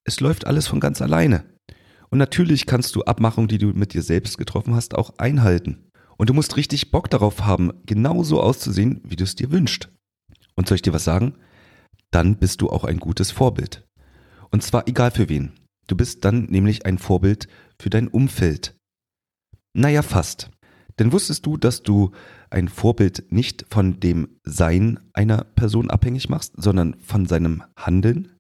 es 0.06 0.22
läuft 0.22 0.48
alles 0.48 0.68
von 0.68 0.80
ganz 0.80 1.02
alleine. 1.02 1.44
Und 2.10 2.20
natürlich 2.20 2.68
kannst 2.68 2.96
du 2.96 3.04
Abmachungen, 3.04 3.50
die 3.50 3.58
du 3.58 3.68
mit 3.68 3.94
dir 3.94 4.02
selbst 4.02 4.38
getroffen 4.38 4.76
hast, 4.76 4.96
auch 4.96 5.18
einhalten. 5.18 5.90
Und 6.16 6.30
du 6.30 6.34
musst 6.34 6.56
richtig 6.56 6.90
Bock 6.92 7.10
darauf 7.10 7.42
haben, 7.42 7.74
genauso 7.86 8.40
auszusehen, 8.40 9.02
wie 9.04 9.18
du 9.18 9.26
es 9.26 9.36
dir 9.36 9.52
wünschst. 9.52 9.90
Und 10.56 10.68
soll 10.68 10.76
ich 10.76 10.82
dir 10.82 10.94
was 10.94 11.04
sagen? 11.04 11.36
Dann 12.12 12.38
bist 12.38 12.62
du 12.62 12.70
auch 12.70 12.84
ein 12.84 13.00
gutes 13.00 13.32
Vorbild. 13.32 13.88
Und 14.52 14.64
zwar 14.64 14.88
egal 14.88 15.12
für 15.12 15.30
wen. 15.30 15.54
Du 15.88 15.96
bist 15.96 16.24
dann 16.24 16.46
nämlich 16.46 16.86
ein 16.86 16.98
Vorbild 16.98 17.48
für 17.80 17.90
dein 17.90 18.08
Umfeld. 18.08 18.76
Naja, 19.74 20.02
fast. 20.02 20.50
Denn 21.00 21.12
wusstest 21.12 21.46
du, 21.46 21.58
dass 21.58 21.82
du 21.82 22.12
ein 22.50 22.68
Vorbild 22.68 23.32
nicht 23.32 23.66
von 23.70 24.00
dem 24.00 24.28
Sein 24.44 25.00
einer 25.14 25.44
Person 25.44 25.90
abhängig 25.90 26.30
machst, 26.30 26.54
sondern 26.58 26.96
von 27.00 27.26
seinem 27.26 27.64
Handeln? 27.76 28.32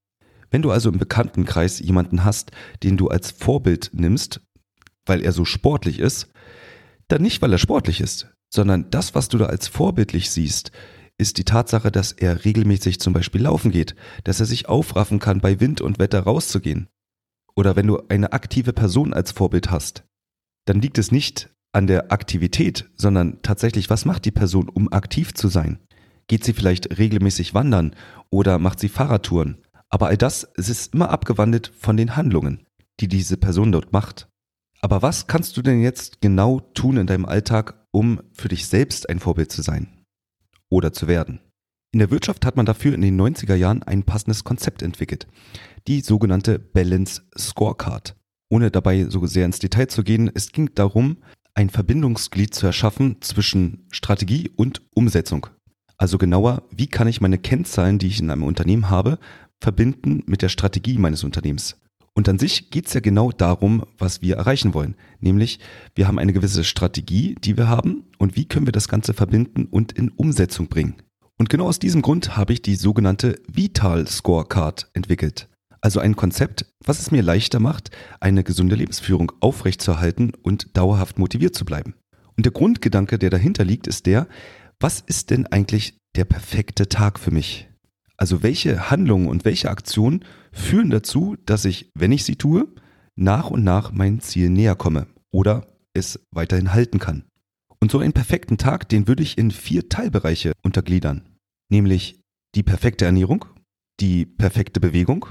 Wenn 0.52 0.62
du 0.62 0.70
also 0.70 0.90
im 0.90 1.00
Bekanntenkreis 1.00 1.80
jemanden 1.80 2.24
hast, 2.24 2.52
den 2.84 2.96
du 2.96 3.08
als 3.08 3.32
Vorbild 3.32 3.90
nimmst, 3.94 4.42
weil 5.08 5.22
er 5.22 5.32
so 5.32 5.46
sportlich 5.46 5.98
ist, 5.98 6.30
dann 7.08 7.24
nicht, 7.24 7.42
weil 7.42 7.52
er 7.52 7.58
sportlich 7.58 8.02
ist, 8.02 8.32
sondern 8.54 8.90
das, 8.92 9.16
was 9.16 9.30
du 9.30 9.40
da 9.40 9.48
als 9.48 9.68
vorbildlich 9.68 10.30
siehst, 10.30 10.72
ist 11.18 11.38
die 11.38 11.46
Tatsache, 11.46 11.92
dass 11.92 12.12
er 12.12 12.46
regelmäßig 12.46 13.00
zum 13.00 13.14
Beispiel 13.14 13.44
laufen 13.44 13.72
geht, 13.72 13.96
dass 14.24 14.40
er 14.40 14.46
sich 14.46 14.68
aufraffen 14.68 15.20
kann, 15.20 15.42
bei 15.42 15.60
Wind 15.60 15.82
und 15.82 16.00
Wetter 16.00 16.22
rauszugehen. 16.22 16.88
Oder 17.56 17.76
wenn 17.76 17.88
du 17.88 18.02
eine 18.10 18.34
aktive 18.34 18.74
Person 18.74 19.14
als 19.14 19.32
Vorbild 19.32 19.70
hast, 19.70 20.04
dann 20.66 20.82
liegt 20.82 20.98
es 20.98 21.12
nicht 21.12 21.54
an 21.72 21.88
der 21.88 22.12
Aktivität, 22.12 22.90
sondern 22.96 23.42
tatsächlich, 23.42 23.90
was 23.90 24.06
macht 24.06 24.26
die 24.26 24.32
Person, 24.32 24.70
um 24.70 24.92
aktiv 24.92 25.34
zu 25.34 25.48
sein? 25.48 25.80
Geht 26.28 26.44
sie 26.44 26.54
vielleicht 26.54 26.98
regelmäßig 26.98 27.54
wandern 27.54 27.96
oder 28.30 28.60
macht 28.60 28.80
sie 28.80 28.90
Fahrradtouren? 28.90 29.58
Aber 29.90 30.08
all 30.08 30.18
das 30.18 30.44
ist 30.56 30.94
immer 30.94 31.10
abgewandelt 31.10 31.72
von 31.78 31.98
den 31.98 32.16
Handlungen, 32.16 32.66
die 33.00 33.08
diese 33.08 33.38
Person 33.38 33.72
dort 33.72 33.92
macht. 33.92 34.28
Aber 34.82 35.02
was 35.02 35.28
kannst 35.28 35.56
du 35.58 35.62
denn 35.62 35.82
jetzt 35.82 36.22
genau 36.22 36.60
tun 36.60 36.98
in 36.98 37.08
deinem 37.08 37.26
Alltag, 37.26 37.86
um 37.92 38.22
für 38.34 38.50
dich 38.50 38.68
selbst 38.68 39.10
ein 39.10 39.20
Vorbild 39.20 39.52
zu 39.52 39.62
sein? 39.62 40.03
Oder 40.74 40.92
zu 40.92 41.08
werden. 41.08 41.40
In 41.94 42.00
der 42.00 42.10
Wirtschaft 42.10 42.46
hat 42.46 42.58
man 42.58 42.66
dafür 42.66 42.96
in 42.96 43.02
den 43.02 43.20
90er 43.20 43.54
Jahren 43.54 43.84
ein 43.84 44.04
passendes 44.04 44.44
Konzept 44.44 44.82
entwickelt. 44.82 45.28
Die 45.88 46.02
sogenannte 46.02 46.58
Balance 46.58 47.22
Scorecard. 47.38 48.16
Ohne 48.50 48.72
dabei 48.72 49.06
so 49.10 49.26
sehr 49.28 49.46
ins 49.46 49.60
Detail 49.60 49.88
zu 49.88 50.04
gehen, 50.04 50.32
es 50.34 50.52
ging 50.52 50.72
darum, 50.74 51.18
ein 51.54 51.70
Verbindungsglied 51.70 52.54
zu 52.54 52.66
erschaffen 52.66 53.18
zwischen 53.22 53.86
Strategie 53.92 54.50
und 54.56 54.82
Umsetzung. 54.96 55.48
Also 55.98 56.18
genauer, 56.18 56.64
wie 56.72 56.88
kann 56.88 57.08
ich 57.08 57.22
meine 57.22 57.38
Kennzahlen, 57.38 58.00
die 58.00 58.08
ich 58.08 58.20
in 58.20 58.32
einem 58.32 58.44
Unternehmen 58.44 58.90
habe, 58.90 59.20
verbinden 59.62 60.24
mit 60.26 60.42
der 60.42 60.50
Strategie 60.50 60.98
meines 60.98 61.24
Unternehmens. 61.24 61.80
Und 62.16 62.30
an 62.30 62.38
sich 62.38 62.70
geht 62.70 62.88
es 62.88 62.94
ja 62.94 63.00
genau 63.00 63.32
darum, 63.32 63.86
was 63.98 64.22
wir 64.22 64.38
erreichen 64.38 64.74
wollen. 64.74 64.96
Nämlich, 65.20 65.60
wir 65.96 66.08
haben 66.08 66.20
eine 66.20 66.34
gewisse 66.34 66.64
Strategie, 66.64 67.36
die 67.44 67.58
wir 67.58 67.68
haben 67.68 68.06
und 68.20 68.36
wie 68.36 68.46
können 68.46 68.68
wir 68.68 68.72
das 68.72 68.88
Ganze 68.88 69.14
verbinden 69.14 69.66
und 69.66 69.92
in 69.94 70.10
Umsetzung 70.10 70.68
bringen. 70.68 70.96
Und 71.38 71.50
genau 71.50 71.66
aus 71.66 71.80
diesem 71.80 72.04
Grund 72.04 72.38
habe 72.38 72.54
ich 72.54 72.62
die 72.62 72.76
sogenannte 72.76 73.42
Vital 73.48 74.08
Scorecard 74.08 74.90
entwickelt. 74.94 75.50
Also 75.82 76.00
ein 76.00 76.16
Konzept, 76.16 76.66
was 76.86 77.00
es 77.00 77.12
mir 77.12 77.24
leichter 77.24 77.60
macht, 77.60 77.90
eine 78.20 78.44
gesunde 78.44 78.76
Lebensführung 78.76 79.32
aufrechtzuerhalten 79.42 80.32
und 80.42 80.78
dauerhaft 80.78 81.18
motiviert 81.18 81.56
zu 81.56 81.66
bleiben. 81.66 81.96
Und 82.38 82.46
der 82.46 82.54
Grundgedanke, 82.54 83.20
der 83.20 83.30
dahinter 83.30 83.66
liegt, 83.66 83.88
ist 83.88 84.06
der, 84.06 84.28
was 84.80 85.02
ist 85.02 85.30
denn 85.30 85.48
eigentlich 85.48 85.98
der 86.16 86.26
perfekte 86.26 86.88
Tag 86.88 87.20
für 87.20 87.32
mich? 87.32 87.70
Also 88.18 88.44
welche 88.44 88.90
Handlungen 88.92 89.28
und 89.28 89.46
welche 89.46 89.70
Aktionen 89.70 90.24
führen 90.52 90.90
dazu, 90.90 91.36
dass 91.46 91.66
ich, 91.66 91.90
wenn 91.96 92.12
ich 92.12 92.24
sie 92.24 92.36
tue, 92.36 92.68
nach 93.16 93.50
und 93.50 93.64
nach 93.64 93.92
mein 93.92 94.20
Ziel 94.22 94.50
näher 94.50 94.76
komme 94.76 95.08
oder 95.32 95.68
es 95.94 96.20
weiterhin 96.32 96.74
halten 96.74 97.00
kann. 97.00 97.26
Und 97.80 97.92
so 97.92 98.00
einen 98.00 98.14
perfekten 98.14 98.58
Tag, 98.58 98.88
den 98.90 99.08
würde 99.08 99.24
ich 99.24 99.38
in 99.38 99.52
vier 99.52 99.90
Teilbereiche 99.90 100.54
untergliedern. 100.64 101.28
Nämlich 101.70 102.20
die 102.56 102.64
perfekte 102.64 103.06
Ernährung, 103.06 103.46
die 104.00 104.26
perfekte 104.26 104.80
Bewegung, 104.80 105.28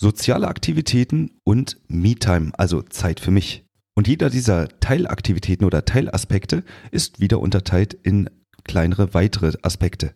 soziale 0.00 0.48
Aktivitäten 0.48 1.38
und 1.44 1.80
Me-Time, 1.88 2.50
also 2.58 2.82
Zeit 2.82 3.20
für 3.20 3.30
mich. 3.30 3.64
Und 3.94 4.08
jeder 4.08 4.30
dieser 4.30 4.68
Teilaktivitäten 4.80 5.66
oder 5.66 5.84
Teilaspekte 5.84 6.64
ist 6.90 7.20
wieder 7.20 7.40
unterteilt 7.40 7.94
in 7.94 8.28
kleinere 8.64 9.14
weitere 9.14 9.52
Aspekte. 9.62 10.14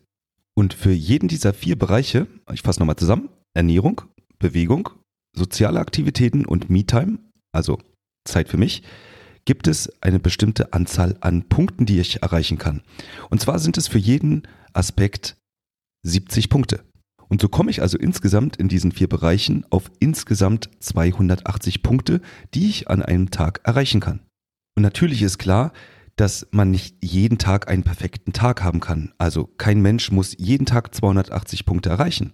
Und 0.57 0.73
für 0.73 0.91
jeden 0.91 1.27
dieser 1.27 1.53
vier 1.53 1.77
Bereiche, 1.77 2.25
ich 2.51 2.63
fasse 2.63 2.79
nochmal 2.79 2.95
zusammen, 2.95 3.29
Ernährung, 3.53 4.01
Bewegung, 4.39 4.89
soziale 5.35 5.79
Aktivitäten 5.79 6.47
und 6.47 6.71
Me-Time, 6.71 7.19
also 7.51 7.77
Zeit 8.25 8.49
für 8.49 8.57
mich, 8.57 8.81
gibt 9.45 9.67
es 9.67 10.01
eine 10.01 10.19
bestimmte 10.19 10.73
Anzahl 10.73 11.15
an 11.21 11.47
Punkten, 11.47 11.85
die 11.85 11.99
ich 11.99 12.23
erreichen 12.23 12.57
kann. 12.57 12.81
Und 13.29 13.39
zwar 13.39 13.59
sind 13.59 13.77
es 13.77 13.87
für 13.87 13.99
jeden 13.99 14.47
Aspekt 14.73 15.37
70 16.01 16.49
Punkte. 16.49 16.83
Und 17.27 17.39
so 17.39 17.49
komme 17.49 17.69
ich 17.69 17.83
also 17.83 17.99
insgesamt 17.99 18.55
in 18.55 18.67
diesen 18.67 18.91
vier 18.91 19.07
Bereichen 19.07 19.63
auf 19.69 19.91
insgesamt 19.99 20.71
280 20.79 21.83
Punkte, 21.83 22.19
die 22.55 22.67
ich 22.67 22.89
an 22.89 23.03
einem 23.03 23.29
Tag 23.29 23.61
erreichen 23.63 23.99
kann. 23.99 24.21
Und 24.75 24.81
natürlich 24.81 25.21
ist 25.21 25.37
klar, 25.37 25.71
dass 26.17 26.47
man 26.51 26.71
nicht 26.71 26.97
jeden 27.01 27.37
Tag 27.37 27.69
einen 27.69 27.83
perfekten 27.83 28.33
Tag 28.33 28.63
haben 28.63 28.81
kann. 28.81 29.13
Also 29.17 29.45
kein 29.57 29.81
Mensch 29.81 30.11
muss 30.11 30.35
jeden 30.37 30.65
Tag 30.65 30.93
280 30.93 31.65
Punkte 31.65 31.89
erreichen. 31.89 32.33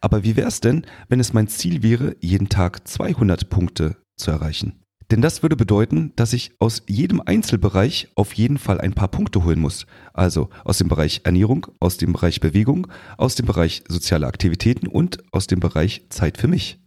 Aber 0.00 0.22
wie 0.24 0.36
wäre 0.36 0.48
es 0.48 0.60
denn, 0.60 0.84
wenn 1.08 1.20
es 1.20 1.32
mein 1.32 1.48
Ziel 1.48 1.82
wäre, 1.82 2.16
jeden 2.20 2.48
Tag 2.48 2.86
200 2.86 3.48
Punkte 3.48 3.96
zu 4.16 4.30
erreichen? 4.30 4.80
Denn 5.10 5.22
das 5.22 5.42
würde 5.42 5.56
bedeuten, 5.56 6.12
dass 6.14 6.32
ich 6.32 6.52
aus 6.60 6.82
jedem 6.86 7.20
Einzelbereich 7.20 8.08
auf 8.14 8.32
jeden 8.34 8.58
Fall 8.58 8.80
ein 8.80 8.92
paar 8.92 9.08
Punkte 9.08 9.44
holen 9.44 9.58
muss. 9.58 9.86
Also 10.12 10.50
aus 10.64 10.78
dem 10.78 10.88
Bereich 10.88 11.22
Ernährung, 11.24 11.66
aus 11.80 11.96
dem 11.96 12.12
Bereich 12.12 12.40
Bewegung, 12.40 12.86
aus 13.16 13.34
dem 13.34 13.46
Bereich 13.46 13.82
soziale 13.88 14.28
Aktivitäten 14.28 14.86
und 14.86 15.18
aus 15.32 15.48
dem 15.48 15.58
Bereich 15.58 16.06
Zeit 16.10 16.38
für 16.38 16.46
mich. 16.46 16.78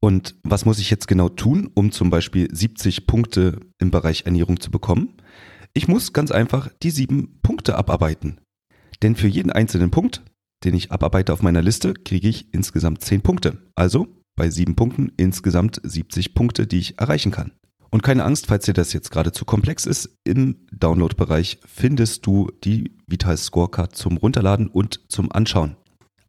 Und 0.00 0.34
was 0.42 0.64
muss 0.64 0.78
ich 0.78 0.90
jetzt 0.90 1.08
genau 1.08 1.28
tun, 1.28 1.70
um 1.74 1.92
zum 1.92 2.10
Beispiel 2.10 2.48
70 2.50 3.06
Punkte 3.06 3.60
im 3.78 3.90
Bereich 3.90 4.24
Ernährung 4.24 4.58
zu 4.58 4.70
bekommen? 4.70 5.16
Ich 5.74 5.88
muss 5.88 6.12
ganz 6.12 6.30
einfach 6.30 6.70
die 6.82 6.90
sieben 6.90 7.38
Punkte 7.42 7.76
abarbeiten. 7.76 8.40
Denn 9.02 9.14
für 9.14 9.28
jeden 9.28 9.52
einzelnen 9.52 9.90
Punkt, 9.90 10.22
den 10.64 10.74
ich 10.74 10.90
abarbeite 10.90 11.32
auf 11.32 11.42
meiner 11.42 11.62
Liste, 11.62 11.94
kriege 11.94 12.28
ich 12.28 12.52
insgesamt 12.52 13.02
10 13.02 13.20
Punkte. 13.20 13.58
Also 13.74 14.08
bei 14.36 14.50
sieben 14.50 14.74
Punkten 14.74 15.12
insgesamt 15.16 15.80
70 15.82 16.34
Punkte, 16.34 16.66
die 16.66 16.78
ich 16.78 16.98
erreichen 16.98 17.30
kann. 17.30 17.52
Und 17.90 18.02
keine 18.02 18.24
Angst, 18.24 18.46
falls 18.46 18.64
dir 18.66 18.72
das 18.72 18.92
jetzt 18.92 19.10
gerade 19.10 19.32
zu 19.32 19.44
komplex 19.44 19.84
ist, 19.84 20.16
im 20.24 20.66
Download-Bereich 20.72 21.58
findest 21.66 22.24
du 22.24 22.50
die 22.64 22.96
Vital 23.06 23.36
Scorecard 23.36 23.94
zum 23.96 24.16
Runterladen 24.16 24.68
und 24.68 25.00
zum 25.08 25.30
Anschauen. 25.32 25.76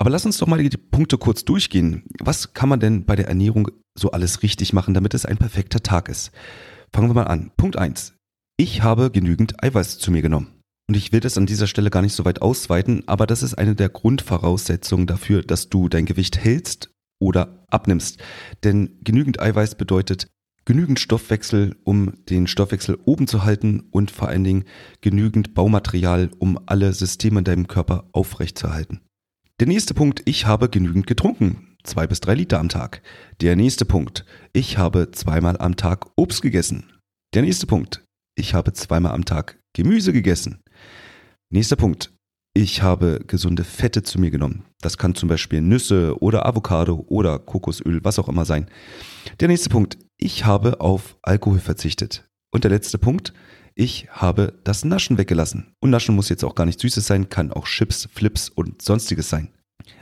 Aber 0.02 0.10
lass 0.10 0.26
uns 0.26 0.40
doch 0.40 0.48
mal 0.48 0.68
die 0.68 0.76
Punkte 0.76 1.20
kurz 1.20 1.46
durchgehen. 1.46 2.02
Was 2.20 2.56
kann 2.56 2.70
man 2.70 2.80
denn 2.80 3.06
bei 3.06 3.16
der 3.16 3.28
Ernährung 3.28 3.70
so 3.94 4.10
alles 4.10 4.42
richtig 4.42 4.74
machen, 4.74 4.96
damit 4.96 5.14
es 5.14 5.28
ein 5.28 5.38
perfekter 5.38 5.84
Tag 5.84 6.10
ist? 6.10 6.32
Fangen 6.92 7.08
wir 7.08 7.14
mal 7.14 7.28
an. 7.28 7.52
Punkt 7.56 7.78
1. 7.78 8.16
Ich 8.58 8.82
habe 8.82 9.12
genügend 9.12 9.64
Eiweiß 9.64 10.00
zu 10.00 10.10
mir 10.10 10.24
genommen. 10.24 10.60
Und 10.90 10.98
ich 10.98 11.12
will 11.12 11.20
das 11.20 11.38
an 11.38 11.46
dieser 11.46 11.68
Stelle 11.68 11.92
gar 11.92 12.02
nicht 12.02 12.16
so 12.16 12.26
weit 12.26 12.42
ausweiten, 12.42 13.04
aber 13.06 13.28
das 13.28 13.44
ist 13.44 13.54
eine 13.54 13.76
der 13.76 13.90
Grundvoraussetzungen 13.90 15.06
dafür, 15.06 15.44
dass 15.44 15.70
du 15.70 15.88
dein 15.88 16.08
Gewicht 16.08 16.36
hältst 16.36 16.90
oder 17.20 17.64
abnimmst. 17.68 18.18
Denn 18.64 18.98
genügend 19.04 19.40
Eiweiß 19.40 19.76
bedeutet 19.76 20.26
genügend 20.66 21.00
Stoffwechsel, 21.00 21.76
um 21.84 22.26
den 22.28 22.48
Stoffwechsel 22.48 22.98
oben 23.06 23.28
zu 23.28 23.44
halten 23.44 23.82
und 23.92 24.10
vor 24.10 24.30
allen 24.30 24.46
Dingen 24.46 24.64
genügend 25.02 25.54
Baumaterial, 25.54 26.32
um 26.40 26.60
alle 26.66 26.92
Systeme 26.92 27.38
in 27.38 27.46
deinem 27.46 27.68
Körper 27.68 28.10
aufrechtzuerhalten. 28.14 29.02
Der 29.62 29.68
nächste 29.68 29.94
Punkt, 29.94 30.24
ich 30.26 30.48
habe 30.48 30.70
genügend 30.70 31.06
getrunken. 31.06 31.76
Zwei 31.84 32.08
bis 32.08 32.20
drei 32.20 32.34
Liter 32.34 32.58
am 32.58 32.68
Tag. 32.68 33.04
Der 33.42 33.56
nächste 33.56 33.86
Punkt, 33.86 34.26
ich 34.54 34.80
habe 34.80 35.12
zweimal 35.12 35.56
am 35.56 35.76
Tag 35.76 36.08
Obst 36.16 36.42
gegessen. 36.42 36.92
Der 37.36 37.44
nächste 37.44 37.68
Punkt, 37.68 38.04
ich 38.36 38.56
habe 38.56 38.74
zweimal 38.74 39.12
am 39.12 39.24
Tag 39.24 39.60
Gemüse 39.76 40.14
gegessen. 40.14 40.64
Nächster 41.54 41.76
Punkt, 41.76 42.12
ich 42.56 42.82
habe 42.82 43.24
gesunde 43.28 43.64
Fette 43.64 44.02
zu 44.02 44.20
mir 44.20 44.32
genommen. 44.32 44.64
Das 44.82 44.98
kann 44.98 45.14
zum 45.14 45.30
Beispiel 45.30 45.62
Nüsse 45.62 46.20
oder 46.20 46.48
Avocado 46.48 47.06
oder 47.08 47.38
Kokosöl, 47.38 48.00
was 48.04 48.18
auch 48.18 48.30
immer 48.30 48.46
sein. 48.46 48.68
Der 49.42 49.48
nächste 49.48 49.70
Punkt. 49.70 50.00
Ich 50.18 50.44
habe 50.44 50.82
auf 50.82 51.18
Alkohol 51.22 51.60
verzichtet. 51.60 52.26
Und 52.52 52.64
der 52.64 52.72
letzte 52.72 52.98
Punkt. 52.98 53.32
Ich 53.76 54.08
habe 54.12 54.54
das 54.64 54.86
Naschen 54.86 55.18
weggelassen. 55.18 55.74
Und 55.80 55.90
Naschen 55.90 56.16
muss 56.16 56.30
jetzt 56.30 56.44
auch 56.44 56.56
gar 56.56 56.66
nicht 56.66 56.80
Süßes 56.80 57.06
sein, 57.06 57.30
kann 57.30 57.52
auch 57.52 57.68
Chips, 57.68 58.08
Flips 58.14 58.50
und 58.50 58.82
sonstiges 58.82 59.30
sein. 59.30 59.50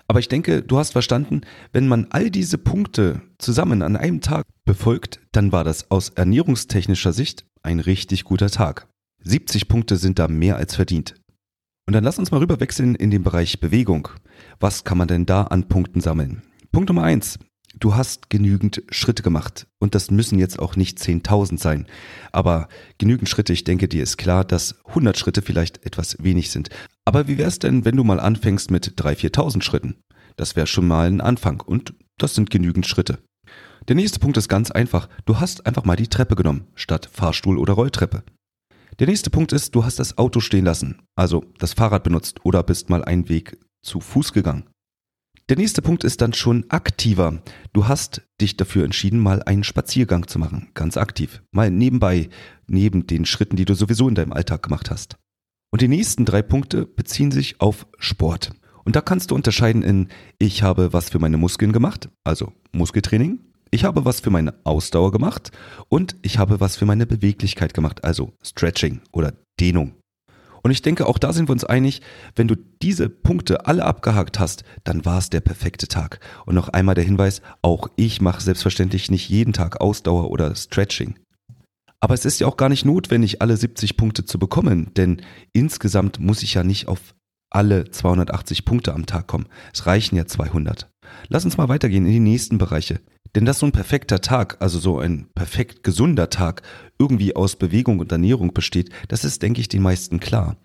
Aber 0.07 0.19
ich 0.19 0.27
denke, 0.27 0.63
du 0.63 0.77
hast 0.79 0.91
verstanden, 0.91 1.41
wenn 1.71 1.87
man 1.87 2.07
all 2.09 2.31
diese 2.31 2.57
Punkte 2.57 3.21
zusammen 3.37 3.81
an 3.81 3.95
einem 3.95 4.21
Tag 4.21 4.45
befolgt, 4.65 5.19
dann 5.31 5.51
war 5.51 5.63
das 5.63 5.91
aus 5.91 6.09
ernährungstechnischer 6.09 7.13
Sicht 7.13 7.45
ein 7.61 7.79
richtig 7.79 8.23
guter 8.23 8.49
Tag. 8.49 8.87
70 9.23 9.67
Punkte 9.67 9.97
sind 9.97 10.17
da 10.17 10.27
mehr 10.27 10.55
als 10.55 10.75
verdient. 10.75 11.15
Und 11.87 11.93
dann 11.93 12.03
lass 12.03 12.19
uns 12.19 12.31
mal 12.31 12.39
rüber 12.39 12.59
wechseln 12.59 12.95
in 12.95 13.11
den 13.11 13.23
Bereich 13.23 13.59
Bewegung. 13.59 14.09
Was 14.59 14.83
kann 14.83 14.97
man 14.97 15.07
denn 15.07 15.25
da 15.25 15.43
an 15.43 15.67
Punkten 15.67 16.01
sammeln? 16.01 16.43
Punkt 16.71 16.89
Nummer 16.89 17.03
eins. 17.03 17.39
Du 17.77 17.95
hast 17.95 18.29
genügend 18.29 18.83
Schritte 18.89 19.23
gemacht. 19.23 19.67
Und 19.79 19.95
das 19.95 20.11
müssen 20.11 20.39
jetzt 20.39 20.59
auch 20.59 20.75
nicht 20.75 20.97
10.000 20.97 21.59
sein. 21.59 21.87
Aber 22.31 22.67
genügend 22.97 23.29
Schritte, 23.29 23.53
ich 23.53 23.63
denke, 23.63 23.87
dir 23.87 24.03
ist 24.03 24.17
klar, 24.17 24.43
dass 24.43 24.83
100 24.85 25.17
Schritte 25.17 25.41
vielleicht 25.41 25.85
etwas 25.85 26.21
wenig 26.23 26.51
sind. 26.51 26.69
Aber 27.05 27.27
wie 27.27 27.37
wär's 27.37 27.59
denn, 27.59 27.85
wenn 27.85 27.95
du 27.95 28.03
mal 28.03 28.19
anfängst 28.19 28.71
mit 28.71 28.99
3.000, 28.99 29.31
4.000 29.31 29.61
Schritten? 29.61 29.95
Das 30.35 30.55
wäre 30.55 30.67
schon 30.67 30.87
mal 30.87 31.07
ein 31.07 31.21
Anfang. 31.21 31.61
Und 31.61 31.93
das 32.17 32.35
sind 32.35 32.49
genügend 32.49 32.87
Schritte. 32.87 33.19
Der 33.87 33.95
nächste 33.95 34.19
Punkt 34.19 34.37
ist 34.37 34.49
ganz 34.49 34.71
einfach. 34.71 35.09
Du 35.25 35.39
hast 35.39 35.65
einfach 35.65 35.85
mal 35.85 35.95
die 35.95 36.07
Treppe 36.07 36.35
genommen, 36.35 36.67
statt 36.75 37.09
Fahrstuhl 37.11 37.57
oder 37.57 37.73
Rolltreppe. 37.73 38.23
Der 38.99 39.07
nächste 39.07 39.29
Punkt 39.29 39.53
ist, 39.53 39.73
du 39.75 39.85
hast 39.85 39.97
das 39.97 40.17
Auto 40.17 40.41
stehen 40.41 40.65
lassen, 40.65 41.01
also 41.15 41.45
das 41.57 41.73
Fahrrad 41.73 42.03
benutzt 42.03 42.43
oder 42.43 42.63
bist 42.63 42.89
mal 42.89 43.03
einen 43.03 43.29
Weg 43.29 43.57
zu 43.81 44.01
Fuß 44.01 44.33
gegangen. 44.33 44.65
Der 45.49 45.57
nächste 45.57 45.81
Punkt 45.81 46.03
ist 46.03 46.21
dann 46.21 46.33
schon 46.33 46.65
aktiver. 46.69 47.41
Du 47.73 47.87
hast 47.87 48.21
dich 48.39 48.55
dafür 48.55 48.85
entschieden, 48.85 49.17
mal 49.17 49.41
einen 49.41 49.63
Spaziergang 49.63 50.27
zu 50.27 50.37
machen, 50.37 50.69
ganz 50.75 50.95
aktiv, 50.95 51.41
mal 51.49 51.71
nebenbei, 51.71 52.29
neben 52.67 53.07
den 53.07 53.25
Schritten, 53.25 53.55
die 53.55 53.65
du 53.65 53.73
sowieso 53.73 54.07
in 54.07 54.13
deinem 54.13 54.31
Alltag 54.31 54.61
gemacht 54.61 54.91
hast. 54.91 55.17
Und 55.71 55.81
die 55.81 55.87
nächsten 55.87 56.23
drei 56.23 56.43
Punkte 56.43 56.85
beziehen 56.85 57.31
sich 57.31 57.61
auf 57.61 57.87
Sport. 57.97 58.51
Und 58.85 58.95
da 58.95 59.01
kannst 59.01 59.31
du 59.31 59.35
unterscheiden 59.35 59.81
in, 59.81 60.09
ich 60.37 60.61
habe 60.61 60.93
was 60.93 61.09
für 61.09 61.17
meine 61.17 61.37
Muskeln 61.37 61.71
gemacht, 61.71 62.09
also 62.23 62.53
Muskeltraining, 62.71 63.39
ich 63.71 63.85
habe 63.85 64.05
was 64.05 64.19
für 64.19 64.29
meine 64.29 64.53
Ausdauer 64.65 65.11
gemacht 65.11 65.51
und 65.89 66.15
ich 66.21 66.37
habe 66.37 66.59
was 66.59 66.77
für 66.77 66.85
meine 66.85 67.07
Beweglichkeit 67.07 67.73
gemacht, 67.73 68.03
also 68.03 68.33
Stretching 68.43 69.01
oder 69.11 69.33
Dehnung. 69.59 69.95
Und 70.61 70.71
ich 70.71 70.81
denke, 70.81 71.07
auch 71.07 71.17
da 71.17 71.33
sind 71.33 71.47
wir 71.47 71.53
uns 71.53 71.63
einig, 71.63 72.01
wenn 72.35 72.47
du 72.47 72.55
diese 72.81 73.09
Punkte 73.09 73.65
alle 73.65 73.85
abgehakt 73.85 74.39
hast, 74.39 74.63
dann 74.83 75.05
war 75.05 75.17
es 75.17 75.29
der 75.29 75.41
perfekte 75.41 75.87
Tag. 75.87 76.19
Und 76.45 76.55
noch 76.55 76.69
einmal 76.69 76.95
der 76.95 77.03
Hinweis, 77.03 77.41
auch 77.61 77.87
ich 77.95 78.21
mache 78.21 78.41
selbstverständlich 78.41 79.09
nicht 79.11 79.29
jeden 79.29 79.53
Tag 79.53 79.81
Ausdauer 79.81 80.31
oder 80.31 80.55
Stretching. 80.55 81.15
Aber 82.01 82.13
es 82.13 82.25
ist 82.25 82.39
ja 82.39 82.47
auch 82.47 82.57
gar 82.57 82.69
nicht 82.69 82.85
notwendig, 82.85 83.41
alle 83.41 83.57
70 83.57 83.97
Punkte 83.97 84.23
zu 84.23 84.39
bekommen, 84.39 84.93
denn 84.95 85.21
insgesamt 85.53 86.19
muss 86.19 86.43
ich 86.43 86.53
ja 86.53 86.63
nicht 86.63 86.87
auf 86.87 86.99
alle 87.51 87.89
280 87.89 88.63
Punkte 88.65 88.93
am 88.93 89.05
Tag 89.05 89.27
kommen. 89.27 89.47
Es 89.73 89.85
reichen 89.85 90.15
ja 90.15 90.25
200. 90.25 90.89
Lass 91.27 91.45
uns 91.45 91.57
mal 91.57 91.67
weitergehen 91.67 92.05
in 92.05 92.11
die 92.11 92.19
nächsten 92.19 92.57
Bereiche. 92.57 93.01
Denn 93.35 93.45
dass 93.45 93.59
so 93.59 93.65
ein 93.65 93.71
perfekter 93.71 94.21
Tag, 94.21 94.57
also 94.59 94.79
so 94.79 94.99
ein 94.99 95.27
perfekt 95.35 95.83
gesunder 95.83 96.29
Tag, 96.29 96.63
irgendwie 96.99 97.35
aus 97.35 97.55
Bewegung 97.55 97.99
und 97.99 98.11
Ernährung 98.11 98.53
besteht, 98.53 98.89
das 99.07 99.23
ist, 99.23 99.41
denke 99.41 99.61
ich, 99.61 99.69
den 99.69 99.81
meisten 99.81 100.19
klar. 100.19 100.57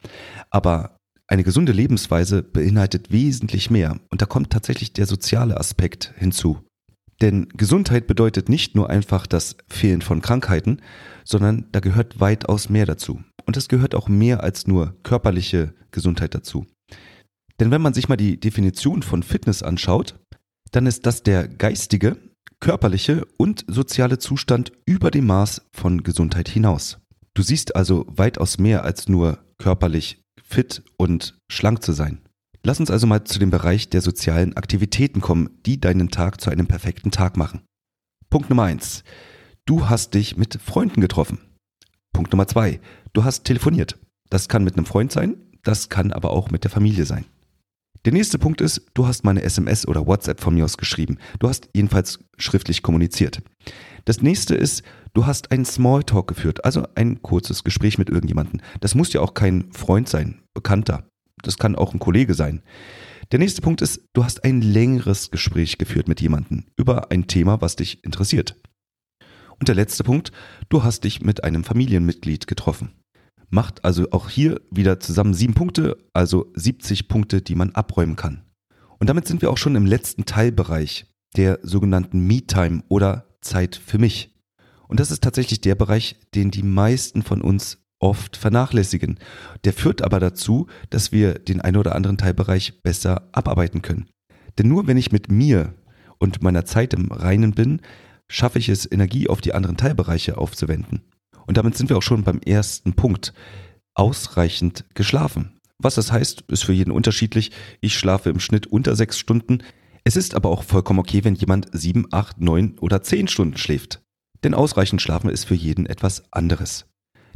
Aber 0.51 0.97
eine 1.27 1.45
gesunde 1.45 1.73
Lebensweise 1.73 2.43
beinhaltet 2.43 3.11
wesentlich 3.11 3.71
mehr 3.71 3.99
und 4.11 4.21
da 4.21 4.27
kommt 4.27 4.51
tatsächlich 4.51 4.93
der 4.93 5.07
soziale 5.07 5.57
Aspekt 5.57 6.13
hinzu. 6.17 6.59
Denn 7.23 7.49
Gesundheit 7.57 8.07
bedeutet 8.07 8.49
nicht 8.49 8.75
nur 8.75 8.91
einfach 8.91 9.27
das 9.27 9.57
Fehlen 9.69 10.03
von 10.03 10.21
Krankheiten, 10.21 10.81
sondern 11.25 11.67
da 11.73 11.81
gehört 11.81 12.21
weitaus 12.21 12.69
mehr 12.69 12.87
dazu. 12.87 13.23
Und 13.47 13.57
es 13.57 13.69
gehört 13.69 13.95
auch 13.95 14.09
mehr 14.09 14.43
als 14.43 14.67
nur 14.67 14.97
körperliche 15.03 15.75
Gesundheit 15.93 16.35
dazu. 16.35 16.67
Denn 17.61 17.71
wenn 17.71 17.83
man 17.83 17.95
sich 17.95 18.09
mal 18.09 18.17
die 18.17 18.39
Definition 18.39 19.03
von 19.03 19.23
Fitness 19.23 19.63
anschaut, 19.63 20.19
dann 20.73 20.87
ist 20.87 21.07
das 21.07 21.23
der 21.23 21.47
geistige, 21.47 22.17
körperliche 22.65 23.27
und 23.37 23.63
soziale 23.69 24.19
Zustand 24.19 24.73
über 24.87 25.11
dem 25.11 25.27
Maß 25.27 25.67
von 25.71 26.03
Gesundheit 26.03 26.49
hinaus. 26.49 26.99
Du 27.35 27.43
siehst 27.43 27.77
also 27.77 28.07
weitaus 28.09 28.57
mehr 28.57 28.85
als 28.85 29.07
nur 29.07 29.39
körperlich 29.59 30.23
fit 30.43 30.83
und 30.97 31.39
schlank 31.53 31.83
zu 31.83 31.93
sein. 31.93 32.23
Lass 32.63 32.81
uns 32.81 32.91
also 32.91 33.07
mal 33.07 33.23
zu 33.25 33.39
dem 33.39 33.51
Bereich 33.51 33.91
der 33.91 34.01
sozialen 34.01 34.57
Aktivitäten 34.57 35.21
kommen, 35.21 35.51
die 35.67 35.79
deinen 35.79 36.09
Tag 36.09 36.41
zu 36.41 36.49
einem 36.49 36.67
perfekten 36.67 37.11
Tag 37.11 37.37
machen. 37.37 37.61
Punkt 38.31 38.49
Nummer 38.49 38.63
eins: 38.63 39.05
Du 39.67 39.91
hast 39.91 40.15
dich 40.15 40.39
mit 40.39 40.59
Freunden 40.59 41.03
getroffen. 41.03 41.41
Punkt 42.15 42.33
Nummer 42.33 42.49
zwei: 42.49 42.81
Du 43.13 43.25
hast 43.25 43.45
telefoniert. 43.45 43.99
Das 44.31 44.49
kann 44.49 44.65
mit 44.65 44.79
einem 44.79 44.87
Freund 44.87 45.13
sein, 45.13 45.37
das 45.65 45.91
kann 45.91 46.13
aber 46.13 46.31
auch 46.31 46.51
mit 46.51 46.65
der 46.65 46.71
Familie 46.71 47.05
sein. 47.05 47.27
Der 48.05 48.13
nächste 48.13 48.39
Punkt 48.39 48.61
ist, 48.61 48.83
du 48.93 49.07
hast 49.07 49.25
mal 49.25 49.31
eine 49.31 49.43
SMS 49.43 49.89
oder 49.89 50.07
WhatsApp 50.07 50.41
von 50.41 50.55
mir 50.55 50.67
aus 50.67 50.77
geschrieben. 50.77 51.17
Du 51.39 51.49
hast 51.49 51.71
jedenfalls 51.75 52.19
schriftlich 52.37 52.83
kommuniziert. 52.83 53.41
Das 54.05 54.21
nächste 54.21 54.55
ist, 54.55 54.83
du 55.15 55.25
hast 55.25 55.51
einen 55.51 55.65
Smalltalk 55.65 56.27
geführt, 56.27 56.67
also 56.67 56.87
ein 56.97 57.23
kurzes 57.23 57.65
Gespräch 57.65 57.97
mit 57.97 58.11
irgendjemandem. 58.11 58.61
Das 58.81 58.95
muss 58.95 59.15
ja 59.15 59.23
auch 59.23 59.33
kein 59.33 59.73
Freund 59.73 60.07
sein, 60.09 60.43
Bekannter. 60.53 61.09
Das 61.43 61.57
kann 61.57 61.77
auch 61.77 61.95
ein 61.95 61.99
Kollege 61.99 62.35
sein. 62.35 62.63
Der 63.33 63.39
nächste 63.39 63.63
Punkt 63.63 63.81
ist, 63.81 64.03
du 64.13 64.23
hast 64.23 64.45
ein 64.45 64.61
längeres 64.61 65.31
Gespräch 65.31 65.79
geführt 65.79 66.07
mit 66.07 66.21
jemandem 66.21 66.65
über 66.77 67.11
ein 67.11 67.27
Thema, 67.27 67.63
was 67.63 67.77
dich 67.77 68.05
interessiert. 68.05 68.61
Und 69.59 69.69
der 69.69 69.75
letzte 69.75 70.05
Punkt, 70.05 70.31
du 70.69 70.85
hast 70.85 71.05
dich 71.05 71.23
mit 71.23 71.43
einem 71.43 71.65
Familienmitglied 71.65 72.47
getroffen. 72.47 72.93
Macht 73.55 73.85
also 73.85 74.11
auch 74.11 74.31
hier 74.31 74.61
wieder 74.73 74.99
zusammen 74.99 75.33
sieben 75.33 75.55
Punkte, 75.55 75.97
also 76.13 76.51
70 76.57 77.07
Punkte, 77.07 77.41
die 77.41 77.55
man 77.55 77.71
abräumen 77.71 78.17
kann. 78.17 78.43
Und 78.99 79.09
damit 79.09 79.29
sind 79.29 79.43
wir 79.43 79.51
auch 79.53 79.59
schon 79.59 79.77
im 79.77 79.87
letzten 79.87 80.25
Teilbereich 80.25 81.07
der 81.37 81.61
sogenannten 81.63 82.19
Me-Time 82.19 82.83
oder 82.89 83.29
Zeit 83.43 83.77
für 83.77 83.99
mich. 83.99 84.35
Und 84.89 84.99
das 84.99 85.13
ist 85.13 85.23
tatsächlich 85.23 85.61
der 85.61 85.77
Bereich, 85.77 86.17
den 86.35 86.51
die 86.51 86.65
meisten 86.65 87.23
von 87.23 87.43
uns 87.43 87.79
oft 88.01 88.37
vernachlässigen. 88.37 89.21
Der 89.63 89.73
führt 89.73 90.03
aber 90.03 90.19
dazu, 90.19 90.67
dass 90.91 91.13
wir 91.13 91.35
den 91.35 91.61
einen 91.61 91.77
oder 91.77 91.95
anderen 91.95 92.19
Teilbereich 92.19 92.83
besser 92.83 93.29
abarbeiten 93.31 93.83
können. 93.83 94.11
Denn 94.59 94.67
nur 94.67 94.89
wenn 94.89 94.97
ich 94.97 95.13
mit 95.13 95.31
mir 95.31 95.75
und 96.19 96.43
meiner 96.43 96.65
Zeit 96.65 96.93
im 96.93 97.13
Reinen 97.13 97.53
bin, 97.53 97.83
schaffe 98.27 98.59
ich 98.59 98.69
es, 98.69 98.91
Energie 98.91 99.29
auf 99.29 99.41
die 99.41 99.55
anderen 99.55 99.77
Teilbereiche 99.77 100.39
aufzuwenden. 100.39 101.03
Und 101.47 101.57
damit 101.57 101.77
sind 101.77 101.91
wir 101.91 101.97
auch 101.97 102.03
schon 102.03 102.25
beim 102.25 102.41
ersten 102.41 102.95
Punkt. 102.95 103.35
Ausreichend 103.95 104.85
geschlafen. 104.95 105.61
Was 105.79 105.97
das 105.97 106.13
heißt, 106.13 106.43
ist 106.49 106.65
für 106.65 106.73
jeden 106.73 106.91
unterschiedlich. 106.91 107.51
Ich 107.81 107.99
schlafe 107.99 108.31
im 108.31 108.41
Schnitt 108.41 108.67
unter 108.67 108.97
sechs 108.97 109.19
Stunden. 109.19 109.63
Es 110.05 110.17
ist 110.17 110.35
aber 110.35 110.49
auch 110.49 110.63
vollkommen 110.63 110.99
okay, 110.99 111.25
wenn 111.25 111.35
jemand 111.35 111.69
sieben, 111.73 112.07
acht, 112.11 112.41
neun 112.41 112.79
oder 112.79 113.03
zehn 113.03 113.29
Stunden 113.29 113.57
schläft. 113.57 114.03
Denn 114.43 114.55
ausreichend 114.55 115.01
schlafen 115.01 115.31
ist 115.31 115.45
für 115.45 115.55
jeden 115.55 115.87
etwas 115.87 116.33
anderes. 116.33 116.87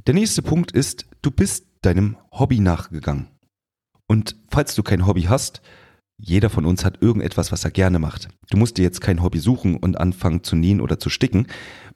Der 0.07 0.15
nächste 0.15 0.43
Punkt 0.43 0.73
ist, 0.73 1.07
du 1.23 1.31
bist 1.31 1.67
deinem 1.83 2.17
Hobby 2.31 2.61
nachgegangen. 2.61 3.29
Und 4.07 4.37
falls 4.51 4.75
du 4.75 4.83
kein 4.83 5.07
Hobby 5.07 5.23
hast, 5.23 5.61
jeder 6.21 6.51
von 6.51 6.67
uns 6.67 6.85
hat 6.85 7.01
irgendetwas, 7.01 7.53
was 7.53 7.65
er 7.65 7.71
gerne 7.71 7.99
macht. 7.99 8.29
Du 8.51 8.57
musst 8.57 8.77
dir 8.77 8.83
jetzt 8.83 9.01
kein 9.01 9.23
Hobby 9.23 9.39
suchen 9.39 9.77
und 9.77 9.99
anfangen 9.99 10.43
zu 10.43 10.57
nähen 10.57 10.81
oder 10.81 10.99
zu 10.99 11.11
sticken. 11.11 11.47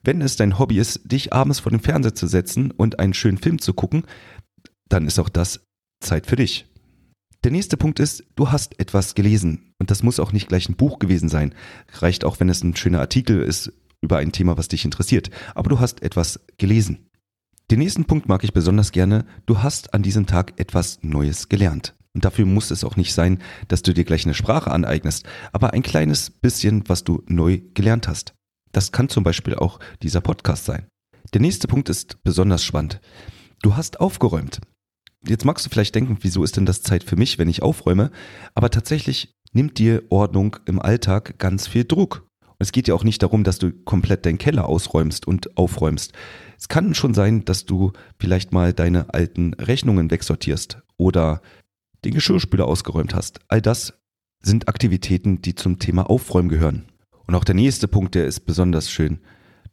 Wenn 0.01 0.21
es 0.21 0.37
dein 0.37 0.57
Hobby 0.57 0.79
ist, 0.79 1.11
dich 1.11 1.33
abends 1.33 1.59
vor 1.59 1.71
den 1.71 1.81
Fernseher 1.81 2.15
zu 2.15 2.27
setzen 2.27 2.71
und 2.71 2.99
einen 2.99 3.13
schönen 3.13 3.37
Film 3.37 3.59
zu 3.59 3.73
gucken, 3.73 4.03
dann 4.87 5.07
ist 5.07 5.19
auch 5.19 5.29
das 5.29 5.65
Zeit 5.99 6.25
für 6.25 6.37
dich. 6.37 6.65
Der 7.43 7.51
nächste 7.51 7.75
Punkt 7.75 7.99
ist, 7.99 8.23
du 8.37 8.51
hast 8.51 8.79
etwas 8.79 9.15
gelesen. 9.15 9.73
Und 9.77 9.91
das 9.91 10.03
muss 10.03 10.19
auch 10.21 10.31
nicht 10.31 10.47
gleich 10.47 10.69
ein 10.69 10.77
Buch 10.77 10.99
gewesen 10.99 11.27
sein. 11.27 11.53
Reicht 11.99 12.23
auch, 12.23 12.39
wenn 12.39 12.47
es 12.47 12.63
ein 12.63 12.75
schöner 12.77 13.01
Artikel 13.01 13.41
ist 13.41 13.73
über 13.99 14.17
ein 14.17 14.31
Thema, 14.31 14.57
was 14.57 14.69
dich 14.69 14.85
interessiert. 14.85 15.29
Aber 15.53 15.69
du 15.69 15.79
hast 15.79 16.01
etwas 16.01 16.39
gelesen. 16.57 17.09
Den 17.69 17.79
nächsten 17.79 18.05
Punkt 18.05 18.29
mag 18.29 18.43
ich 18.45 18.53
besonders 18.53 18.93
gerne. 18.93 19.25
Du 19.45 19.61
hast 19.61 19.93
an 19.93 20.03
diesem 20.03 20.25
Tag 20.25 20.53
etwas 20.57 20.99
Neues 21.01 21.49
gelernt. 21.49 21.95
Und 22.13 22.25
dafür 22.25 22.45
muss 22.45 22.71
es 22.71 22.83
auch 22.83 22.95
nicht 22.95 23.13
sein, 23.13 23.39
dass 23.67 23.81
du 23.81 23.93
dir 23.93 24.03
gleich 24.03 24.25
eine 24.25 24.35
Sprache 24.35 24.71
aneignest, 24.71 25.25
aber 25.51 25.73
ein 25.73 25.81
kleines 25.81 26.29
bisschen, 26.29 26.83
was 26.87 27.03
du 27.03 27.23
neu 27.27 27.61
gelernt 27.73 28.07
hast. 28.07 28.33
Das 28.71 28.91
kann 28.91 29.09
zum 29.09 29.23
Beispiel 29.23 29.55
auch 29.55 29.79
dieser 30.01 30.21
Podcast 30.21 30.65
sein. 30.65 30.87
Der 31.33 31.41
nächste 31.41 31.67
Punkt 31.67 31.89
ist 31.89 32.23
besonders 32.23 32.63
spannend. 32.63 33.01
Du 33.61 33.75
hast 33.75 33.99
aufgeräumt. 33.99 34.59
Jetzt 35.27 35.45
magst 35.45 35.65
du 35.65 35.69
vielleicht 35.69 35.95
denken, 35.95 36.17
wieso 36.21 36.43
ist 36.43 36.57
denn 36.57 36.65
das 36.65 36.81
Zeit 36.81 37.03
für 37.03 37.15
mich, 37.15 37.39
wenn 37.39 37.47
ich 37.47 37.63
aufräume? 37.63 38.11
Aber 38.55 38.69
tatsächlich 38.69 39.33
nimmt 39.53 39.79
dir 39.79 40.03
Ordnung 40.09 40.57
im 40.65 40.79
Alltag 40.79 41.39
ganz 41.39 41.67
viel 41.67 41.85
Druck. 41.85 42.27
Und 42.41 42.57
es 42.59 42.71
geht 42.71 42.87
ja 42.87 42.93
auch 42.93 43.03
nicht 43.03 43.23
darum, 43.23 43.43
dass 43.43 43.57
du 43.57 43.71
komplett 43.71 44.25
deinen 44.25 44.37
Keller 44.37 44.67
ausräumst 44.67 45.25
und 45.25 45.57
aufräumst. 45.57 46.13
Es 46.59 46.67
kann 46.67 46.93
schon 46.93 47.13
sein, 47.13 47.45
dass 47.45 47.65
du 47.65 47.93
vielleicht 48.19 48.51
mal 48.51 48.73
deine 48.73 49.13
alten 49.13 49.53
Rechnungen 49.53 50.11
wegsortierst 50.11 50.79
oder 50.97 51.41
den 52.05 52.13
Geschirrspüler 52.13 52.65
ausgeräumt 52.65 53.13
hast. 53.15 53.39
All 53.47 53.61
das 53.61 53.93
sind 54.41 54.67
Aktivitäten, 54.67 55.41
die 55.41 55.55
zum 55.55 55.79
Thema 55.79 56.09
Aufräumen 56.09 56.49
gehören. 56.49 56.85
Und 57.25 57.35
auch 57.35 57.43
der 57.43 57.55
nächste 57.55 57.87
Punkt, 57.87 58.15
der 58.15 58.25
ist 58.25 58.41
besonders 58.41 58.91
schön. 58.91 59.19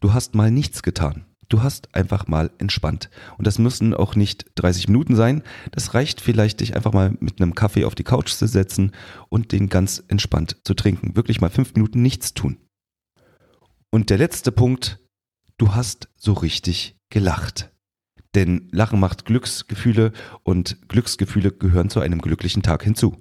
Du 0.01 0.13
hast 0.13 0.35
mal 0.35 0.51
nichts 0.51 0.83
getan. 0.83 1.27
Du 1.49 1.65
hast 1.65 1.95
einfach 1.97 2.29
mal 2.29 2.53
entspannt. 2.59 3.11
Und 3.37 3.47
das 3.47 3.59
müssen 3.59 3.93
auch 3.93 4.15
nicht 4.15 4.47
30 4.55 4.87
Minuten 4.87 5.17
sein. 5.17 5.43
Das 5.73 5.95
reicht 5.95 6.21
vielleicht, 6.21 6.61
dich 6.61 6.77
einfach 6.77 6.93
mal 6.93 7.17
mit 7.19 7.43
einem 7.43 7.57
Kaffee 7.57 7.85
auf 7.85 7.97
die 7.97 8.05
Couch 8.05 8.31
zu 8.31 8.47
setzen 8.47 8.93
und 9.29 9.51
den 9.51 9.69
ganz 9.69 10.03
entspannt 10.07 10.59
zu 10.65 10.75
trinken. 10.75 11.17
Wirklich 11.17 11.41
mal 11.41 11.51
fünf 11.51 11.75
Minuten 11.75 12.03
nichts 12.03 12.35
tun. 12.35 12.57
Und 13.91 14.11
der 14.11 14.19
letzte 14.19 14.53
Punkt, 14.53 15.01
du 15.59 15.75
hast 15.75 16.09
so 16.17 16.35
richtig 16.35 16.97
gelacht. 17.11 17.73
Denn 18.35 18.69
Lachen 18.71 19.01
macht 19.01 19.25
Glücksgefühle 19.25 20.13
und 20.43 20.89
Glücksgefühle 20.89 21.51
gehören 21.51 21.91
zu 21.91 22.01
einem 22.01 22.21
glücklichen 22.21 22.63
Tag 22.63 22.85
hinzu. 22.85 23.17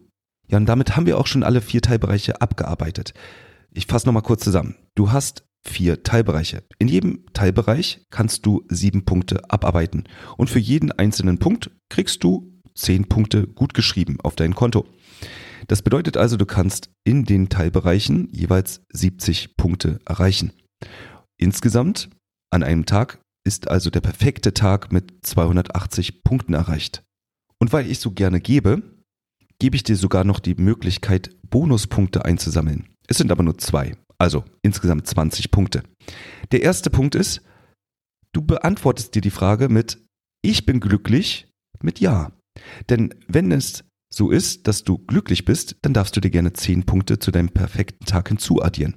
Ja, 0.48 0.58
und 0.58 0.66
damit 0.66 0.96
haben 0.96 1.06
wir 1.06 1.18
auch 1.18 1.28
schon 1.28 1.44
alle 1.44 1.62
vier 1.62 1.82
Teilbereiche 1.82 2.42
abgearbeitet. 2.42 3.14
Ich 3.72 3.86
fasse 3.86 4.08
nochmal 4.08 4.24
kurz 4.24 4.44
zusammen. 4.44 4.76
Du 4.96 5.12
hast 5.12 5.44
vier 5.62 6.04
Teilbereiche. 6.04 6.64
In 6.80 6.88
jedem 6.88 7.26
Teilbereich 7.34 8.06
kannst 8.10 8.46
du 8.46 8.64
sieben 8.70 9.06
Punkte 9.06 9.50
abarbeiten. 9.50 10.06
Und 10.38 10.50
für 10.50 10.60
jeden 10.60 10.92
einzelnen 10.92 11.38
Punkt 11.38 11.72
kriegst 11.90 12.24
du 12.24 12.60
zehn 12.76 13.08
Punkte 13.08 13.48
gut 13.48 13.74
geschrieben 13.74 14.18
auf 14.22 14.36
dein 14.36 14.56
Konto. 14.56 14.86
Das 15.68 15.82
bedeutet 15.82 16.18
also, 16.18 16.38
du 16.38 16.46
kannst 16.46 16.90
in 17.04 17.26
den 17.26 17.50
Teilbereichen 17.50 18.30
jeweils 18.32 18.82
70 18.92 19.58
Punkte 19.58 20.00
erreichen. 20.06 20.54
Insgesamt 21.38 22.10
an 22.52 22.64
einem 22.64 22.86
Tag 22.86 23.20
ist 23.50 23.68
also 23.68 23.90
der 23.90 24.02
perfekte 24.02 24.54
Tag 24.54 24.92
mit 24.92 25.26
280 25.26 26.24
Punkten 26.24 26.54
erreicht. 26.54 27.04
Und 27.60 27.74
weil 27.74 27.90
ich 27.90 27.98
so 27.98 28.12
gerne 28.12 28.40
gebe, 28.40 28.84
gebe 29.58 29.76
ich 29.76 29.82
dir 29.82 29.96
sogar 29.96 30.24
noch 30.24 30.40
die 30.40 30.54
Möglichkeit, 30.54 31.36
Bonuspunkte 31.50 32.26
einzusammeln. 32.26 32.90
Es 33.08 33.18
sind 33.18 33.32
aber 33.32 33.42
nur 33.42 33.58
zwei, 33.58 33.96
also 34.20 34.46
insgesamt 34.62 35.08
20 35.08 35.50
Punkte. 35.50 35.82
Der 36.52 36.62
erste 36.62 36.92
Punkt 36.92 37.16
ist, 37.16 37.42
du 38.34 38.44
beantwortest 38.44 39.16
dir 39.16 39.22
die 39.22 39.32
Frage 39.32 39.68
mit 39.68 39.98
Ich 40.44 40.68
bin 40.68 40.80
glücklich 40.80 41.48
mit 41.82 42.00
Ja. 42.00 42.32
Denn 42.88 43.16
wenn 43.28 43.52
es 43.52 43.84
so 44.14 44.30
ist, 44.30 44.68
dass 44.68 44.84
du 44.84 45.00
glücklich 45.00 45.44
bist, 45.44 45.78
dann 45.82 45.96
darfst 45.96 46.16
du 46.16 46.22
dir 46.22 46.30
gerne 46.30 46.54
10 46.54 46.86
Punkte 46.86 47.18
zu 47.18 47.32
deinem 47.32 47.50
perfekten 47.50 48.06
Tag 48.06 48.28
hinzuaddieren. 48.28 48.96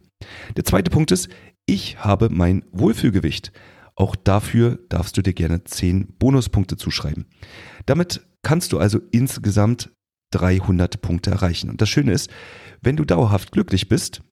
Der 0.57 0.65
zweite 0.65 0.91
Punkt 0.91 1.11
ist, 1.11 1.31
ich 1.65 2.05
habe 2.05 2.29
mein 2.29 2.67
Wohlfühlgewicht. 2.71 3.51
Auch 3.95 4.17
dafür 4.17 4.79
darfst 4.89 5.17
du 5.17 5.23
dir 5.23 5.35
gerne 5.35 5.65
10 5.65 6.15
Bonuspunkte 6.19 6.77
zuschreiben. 6.77 7.27
Damit 7.87 8.27
kannst 8.43 8.73
du 8.73 8.79
also 8.79 9.01
insgesamt 9.11 9.93
300 10.33 11.03
Punkte 11.03 11.31
erreichen. 11.31 11.71
Und 11.71 11.81
das 11.81 11.89
Schöne 11.89 12.13
ist, 12.13 12.31
wenn 12.81 12.97
du 12.97 13.05
dauerhaft 13.05 13.53
glücklich 13.53 13.89
bist 13.89 14.23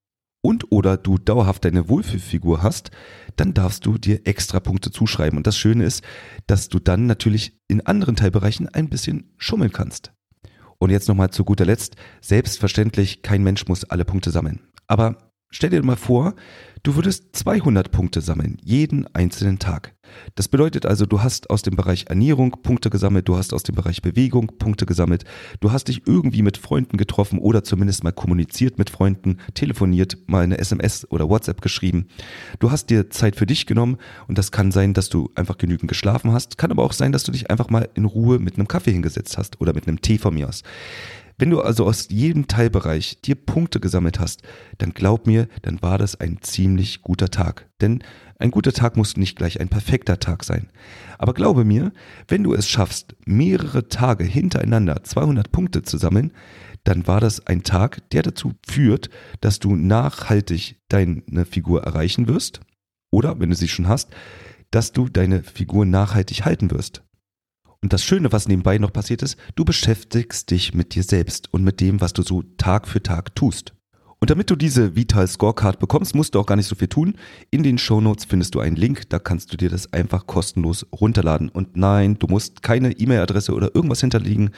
und 0.43 0.73
oder 0.73 0.97
du 0.97 1.19
dauerhaft 1.19 1.65
deine 1.65 1.89
Wohlfühlfigur 1.89 2.63
hast, 2.63 2.91
dann 3.37 3.55
darfst 3.55 3.85
du 3.87 3.99
dir 3.99 4.27
extra 4.27 4.61
Punkte 4.61 4.91
zuschreiben. 4.91 5.37
Und 5.37 5.47
das 5.47 5.59
Schöne 5.59 5.85
ist, 5.85 6.03
dass 6.47 6.69
du 6.69 6.79
dann 6.79 7.07
natürlich 7.07 7.59
in 7.69 7.87
anderen 7.87 8.17
Teilbereichen 8.17 8.69
ein 8.69 8.89
bisschen 8.89 9.35
schummeln 9.37 9.73
kannst. 9.73 10.13
Und 10.79 10.91
jetzt 10.91 11.09
nochmal 11.09 11.31
zu 11.31 11.45
guter 11.45 11.67
Letzt, 11.67 11.97
selbstverständlich, 12.23 13.21
kein 13.21 13.43
Mensch 13.43 13.67
muss 13.69 13.85
alle 13.85 14.07
Punkte 14.07 14.31
sammeln. 14.31 14.61
Aber 14.87 15.30
Stell 15.53 15.71
dir 15.71 15.83
mal 15.83 15.97
vor, 15.97 16.35
du 16.85 16.95
würdest 16.95 17.35
200 17.35 17.91
Punkte 17.91 18.21
sammeln, 18.21 18.57
jeden 18.63 19.13
einzelnen 19.17 19.59
Tag. 19.59 19.97
Das 20.37 20.47
bedeutet 20.47 20.87
also, 20.87 21.07
du 21.07 21.23
hast 21.23 21.51
aus 21.51 21.63
dem 21.63 21.75
Bereich 21.75 22.07
Ernährung 22.09 22.63
Punkte 22.63 22.89
gesammelt, 22.89 23.29
du 23.29 23.37
hast 23.37 23.53
aus 23.53 23.65
dem 23.65 23.75
Bereich 23.75 24.01
Bewegung 24.01 24.53
Punkte 24.59 24.87
gesammelt, 24.87 25.25
du 25.59 25.73
hast 25.73 25.89
dich 25.89 26.07
irgendwie 26.07 26.43
mit 26.43 26.57
Freunden 26.57 26.97
getroffen 26.97 27.41
oder 27.41 27.65
zumindest 27.65 28.05
mal 28.05 28.13
kommuniziert 28.13 28.79
mit 28.79 28.91
Freunden, 28.91 29.39
telefoniert, 29.55 30.19
mal 30.27 30.45
eine 30.45 30.59
SMS 30.59 31.05
oder 31.11 31.29
WhatsApp 31.29 31.63
geschrieben. 31.63 32.07
Du 32.61 32.71
hast 32.71 32.91
dir 32.91 33.11
Zeit 33.11 33.35
für 33.35 33.47
dich 33.47 33.67
genommen 33.67 33.97
und 34.29 34.39
das 34.39 34.53
kann 34.53 34.71
sein, 34.71 34.95
dass 34.95 35.09
du 35.09 35.31
einfach 35.35 35.59
genügend 35.59 35.89
geschlafen 35.89 36.33
hast, 36.33 36.59
kann 36.59 36.71
aber 36.71 36.85
auch 36.85 36.93
sein, 36.93 37.11
dass 37.11 37.25
du 37.25 37.33
dich 37.33 37.51
einfach 37.51 37.71
mal 37.71 37.89
in 37.95 38.05
Ruhe 38.05 38.39
mit 38.39 38.55
einem 38.55 38.69
Kaffee 38.69 38.93
hingesetzt 38.93 39.37
hast 39.37 39.61
oder 39.61 39.75
mit 39.75 39.89
einem 39.89 40.01
Tee 40.01 40.19
von 40.19 40.35
mir 40.35 40.49
aus. 40.49 40.63
Wenn 41.41 41.49
du 41.49 41.63
also 41.63 41.87
aus 41.87 42.09
jedem 42.11 42.49
Teilbereich 42.49 43.23
dir 43.23 43.35
Punkte 43.35 43.81
gesammelt 43.81 44.21
hast, 44.21 44.43
dann 44.77 44.91
glaub 44.93 45.27
mir, 45.27 45.49
dann 45.63 45.81
war 45.81 45.97
das 45.97 46.21
ein 46.21 46.43
ziemlich 46.43 47.01
guter 47.01 47.31
Tag. 47.31 47.67
Denn 47.81 48.05
ein 48.39 48.51
guter 48.51 48.75
Tag 48.75 48.99
muss 48.99 49.17
nicht 49.17 49.37
gleich 49.37 49.59
ein 49.59 49.71
perfekter 49.71 50.21
Tag 50.21 50.45
sein. 50.45 50.69
Aber 51.17 51.33
glaube 51.33 51.65
mir, 51.65 51.93
wenn 52.29 52.43
du 52.43 52.53
es 52.53 52.69
schaffst, 52.69 53.17
mehrere 53.25 53.89
Tage 53.89 54.25
hintereinander 54.25 55.03
200 55.03 55.51
Punkte 55.51 55.81
zu 55.81 55.97
sammeln, 55.97 56.35
dann 56.85 57.07
war 57.07 57.21
das 57.21 57.47
ein 57.47 57.63
Tag, 57.63 58.07
der 58.11 58.23
dazu 58.23 58.53
führt, 58.69 59.09
dass 59.41 59.61
du 59.61 59.77
nachhaltig 59.77 60.77
deine 60.91 61.47
Figur 61.47 61.85
erreichen 61.85 62.29
wirst. 62.29 62.61
Oder, 63.11 63.41
wenn 63.41 63.49
du 63.49 63.57
sie 63.57 63.69
schon 63.69 63.89
hast, 63.89 64.11
dass 64.71 64.93
du 64.93 65.09
deine 65.09 65.43
Figur 65.43 65.87
nachhaltig 65.87 66.45
halten 66.45 66.71
wirst. 66.71 67.03
Und 67.83 67.95
das 67.95 68.05
Schöne, 68.05 68.31
was 68.31 68.47
nebenbei 68.47 68.77
noch 68.77 68.93
passiert 68.93 69.23
ist, 69.23 69.39
du 69.55 69.65
beschäftigst 69.65 70.51
dich 70.51 70.75
mit 70.75 70.95
dir 70.95 71.03
selbst 71.03 71.53
und 71.53 71.65
mit 71.65 71.81
dem, 71.81 72.01
was 72.01 72.13
du 72.13 72.23
so 72.23 72.43
Tag 72.59 72.87
für 72.87 73.03
Tag 73.03 73.35
tust. 73.35 73.73
Und 74.21 74.29
damit 74.29 74.51
du 74.51 74.57
diese 74.57 74.97
Vital 74.97 75.27
Scorecard 75.27 75.79
bekommst, 75.79 76.15
musst 76.15 76.35
du 76.35 76.41
auch 76.41 76.47
gar 76.47 76.57
nicht 76.57 76.67
so 76.67 76.75
viel 76.75 76.89
tun. 76.89 77.15
In 77.51 77.63
den 77.63 77.79
Show 77.79 78.03
Notes 78.03 78.27
findest 78.27 78.55
du 78.55 78.61
einen 78.61 78.77
Link, 78.77 79.09
da 79.09 79.19
kannst 79.19 79.51
du 79.51 79.57
dir 79.57 79.71
das 79.71 79.95
einfach 79.95 80.27
kostenlos 80.27 80.87
runterladen. 80.93 81.49
Und 81.49 81.79
nein, 81.79 82.19
du 82.19 82.27
musst 82.27 82.63
keine 82.63 82.93
E-Mail-Adresse 82.93 83.55
oder 83.55 83.75
irgendwas 83.75 84.03
hinterlegen. 84.03 84.51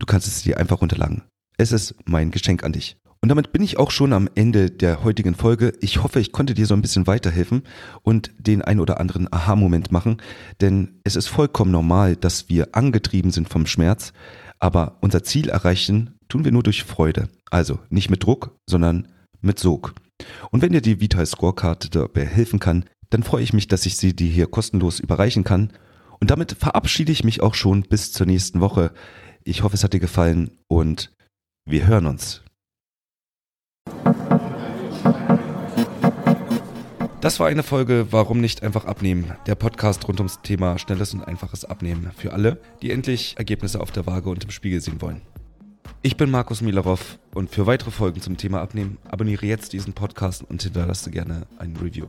Du 0.00 0.06
kannst 0.06 0.26
es 0.26 0.42
dir 0.42 0.58
einfach 0.58 0.80
runterladen. 0.80 1.22
Es 1.56 1.70
ist 1.70 1.94
mein 2.04 2.32
Geschenk 2.32 2.64
an 2.64 2.72
dich. 2.72 2.96
Und 3.22 3.28
damit 3.28 3.52
bin 3.52 3.62
ich 3.62 3.78
auch 3.78 3.90
schon 3.90 4.14
am 4.14 4.30
Ende 4.34 4.70
der 4.70 5.04
heutigen 5.04 5.34
Folge. 5.34 5.74
Ich 5.80 6.02
hoffe, 6.02 6.20
ich 6.20 6.32
konnte 6.32 6.54
dir 6.54 6.64
so 6.64 6.72
ein 6.72 6.80
bisschen 6.80 7.06
weiterhelfen 7.06 7.64
und 8.02 8.30
den 8.38 8.62
ein 8.62 8.80
oder 8.80 8.98
anderen 8.98 9.30
Aha-Moment 9.30 9.92
machen, 9.92 10.22
denn 10.62 11.00
es 11.04 11.16
ist 11.16 11.26
vollkommen 11.26 11.70
normal, 11.70 12.16
dass 12.16 12.48
wir 12.48 12.74
angetrieben 12.74 13.30
sind 13.30 13.48
vom 13.48 13.66
Schmerz, 13.66 14.14
aber 14.58 14.96
unser 15.02 15.22
Ziel 15.22 15.50
erreichen 15.50 16.18
tun 16.28 16.44
wir 16.44 16.52
nur 16.52 16.62
durch 16.62 16.84
Freude. 16.84 17.28
Also 17.50 17.78
nicht 17.90 18.08
mit 18.08 18.24
Druck, 18.24 18.56
sondern 18.66 19.08
mit 19.42 19.58
Sog. 19.58 19.94
Und 20.50 20.62
wenn 20.62 20.72
dir 20.72 20.80
die 20.80 21.00
Vital 21.00 21.26
Scorecard 21.26 21.94
dabei 21.94 22.24
helfen 22.24 22.58
kann, 22.58 22.84
dann 23.10 23.22
freue 23.22 23.42
ich 23.42 23.52
mich, 23.52 23.68
dass 23.68 23.84
ich 23.84 23.96
sie 23.96 24.14
dir 24.14 24.30
hier 24.30 24.46
kostenlos 24.46 24.98
überreichen 24.98 25.44
kann. 25.44 25.72
Und 26.20 26.30
damit 26.30 26.52
verabschiede 26.52 27.12
ich 27.12 27.24
mich 27.24 27.42
auch 27.42 27.54
schon 27.54 27.82
bis 27.82 28.12
zur 28.12 28.26
nächsten 28.26 28.60
Woche. 28.60 28.92
Ich 29.44 29.62
hoffe, 29.62 29.74
es 29.74 29.84
hat 29.84 29.92
dir 29.92 30.00
gefallen 30.00 30.52
und 30.68 31.12
wir 31.66 31.86
hören 31.86 32.06
uns. 32.06 32.42
Das 37.20 37.38
war 37.38 37.48
eine 37.48 37.62
Folge 37.62 38.06
Warum 38.12 38.40
nicht 38.40 38.62
einfach 38.62 38.86
abnehmen? 38.86 39.32
Der 39.46 39.54
Podcast 39.54 40.08
rund 40.08 40.20
ums 40.20 40.40
Thema 40.40 40.78
schnelles 40.78 41.12
und 41.12 41.22
einfaches 41.22 41.66
Abnehmen 41.66 42.10
für 42.16 42.32
alle, 42.32 42.58
die 42.80 42.90
endlich 42.90 43.34
Ergebnisse 43.36 43.82
auf 43.82 43.90
der 43.90 44.06
Waage 44.06 44.30
und 44.30 44.44
im 44.44 44.50
Spiegel 44.50 44.80
sehen 44.80 45.02
wollen. 45.02 45.20
Ich 46.00 46.16
bin 46.16 46.30
Markus 46.30 46.62
Milarov 46.62 47.18
und 47.34 47.50
für 47.50 47.66
weitere 47.66 47.90
Folgen 47.90 48.22
zum 48.22 48.38
Thema 48.38 48.62
Abnehmen 48.62 48.96
abonniere 49.06 49.44
jetzt 49.44 49.74
diesen 49.74 49.92
Podcast 49.92 50.44
und 50.48 50.62
hinterlasse 50.62 51.10
gerne 51.10 51.46
ein 51.58 51.76
Review. 51.76 52.06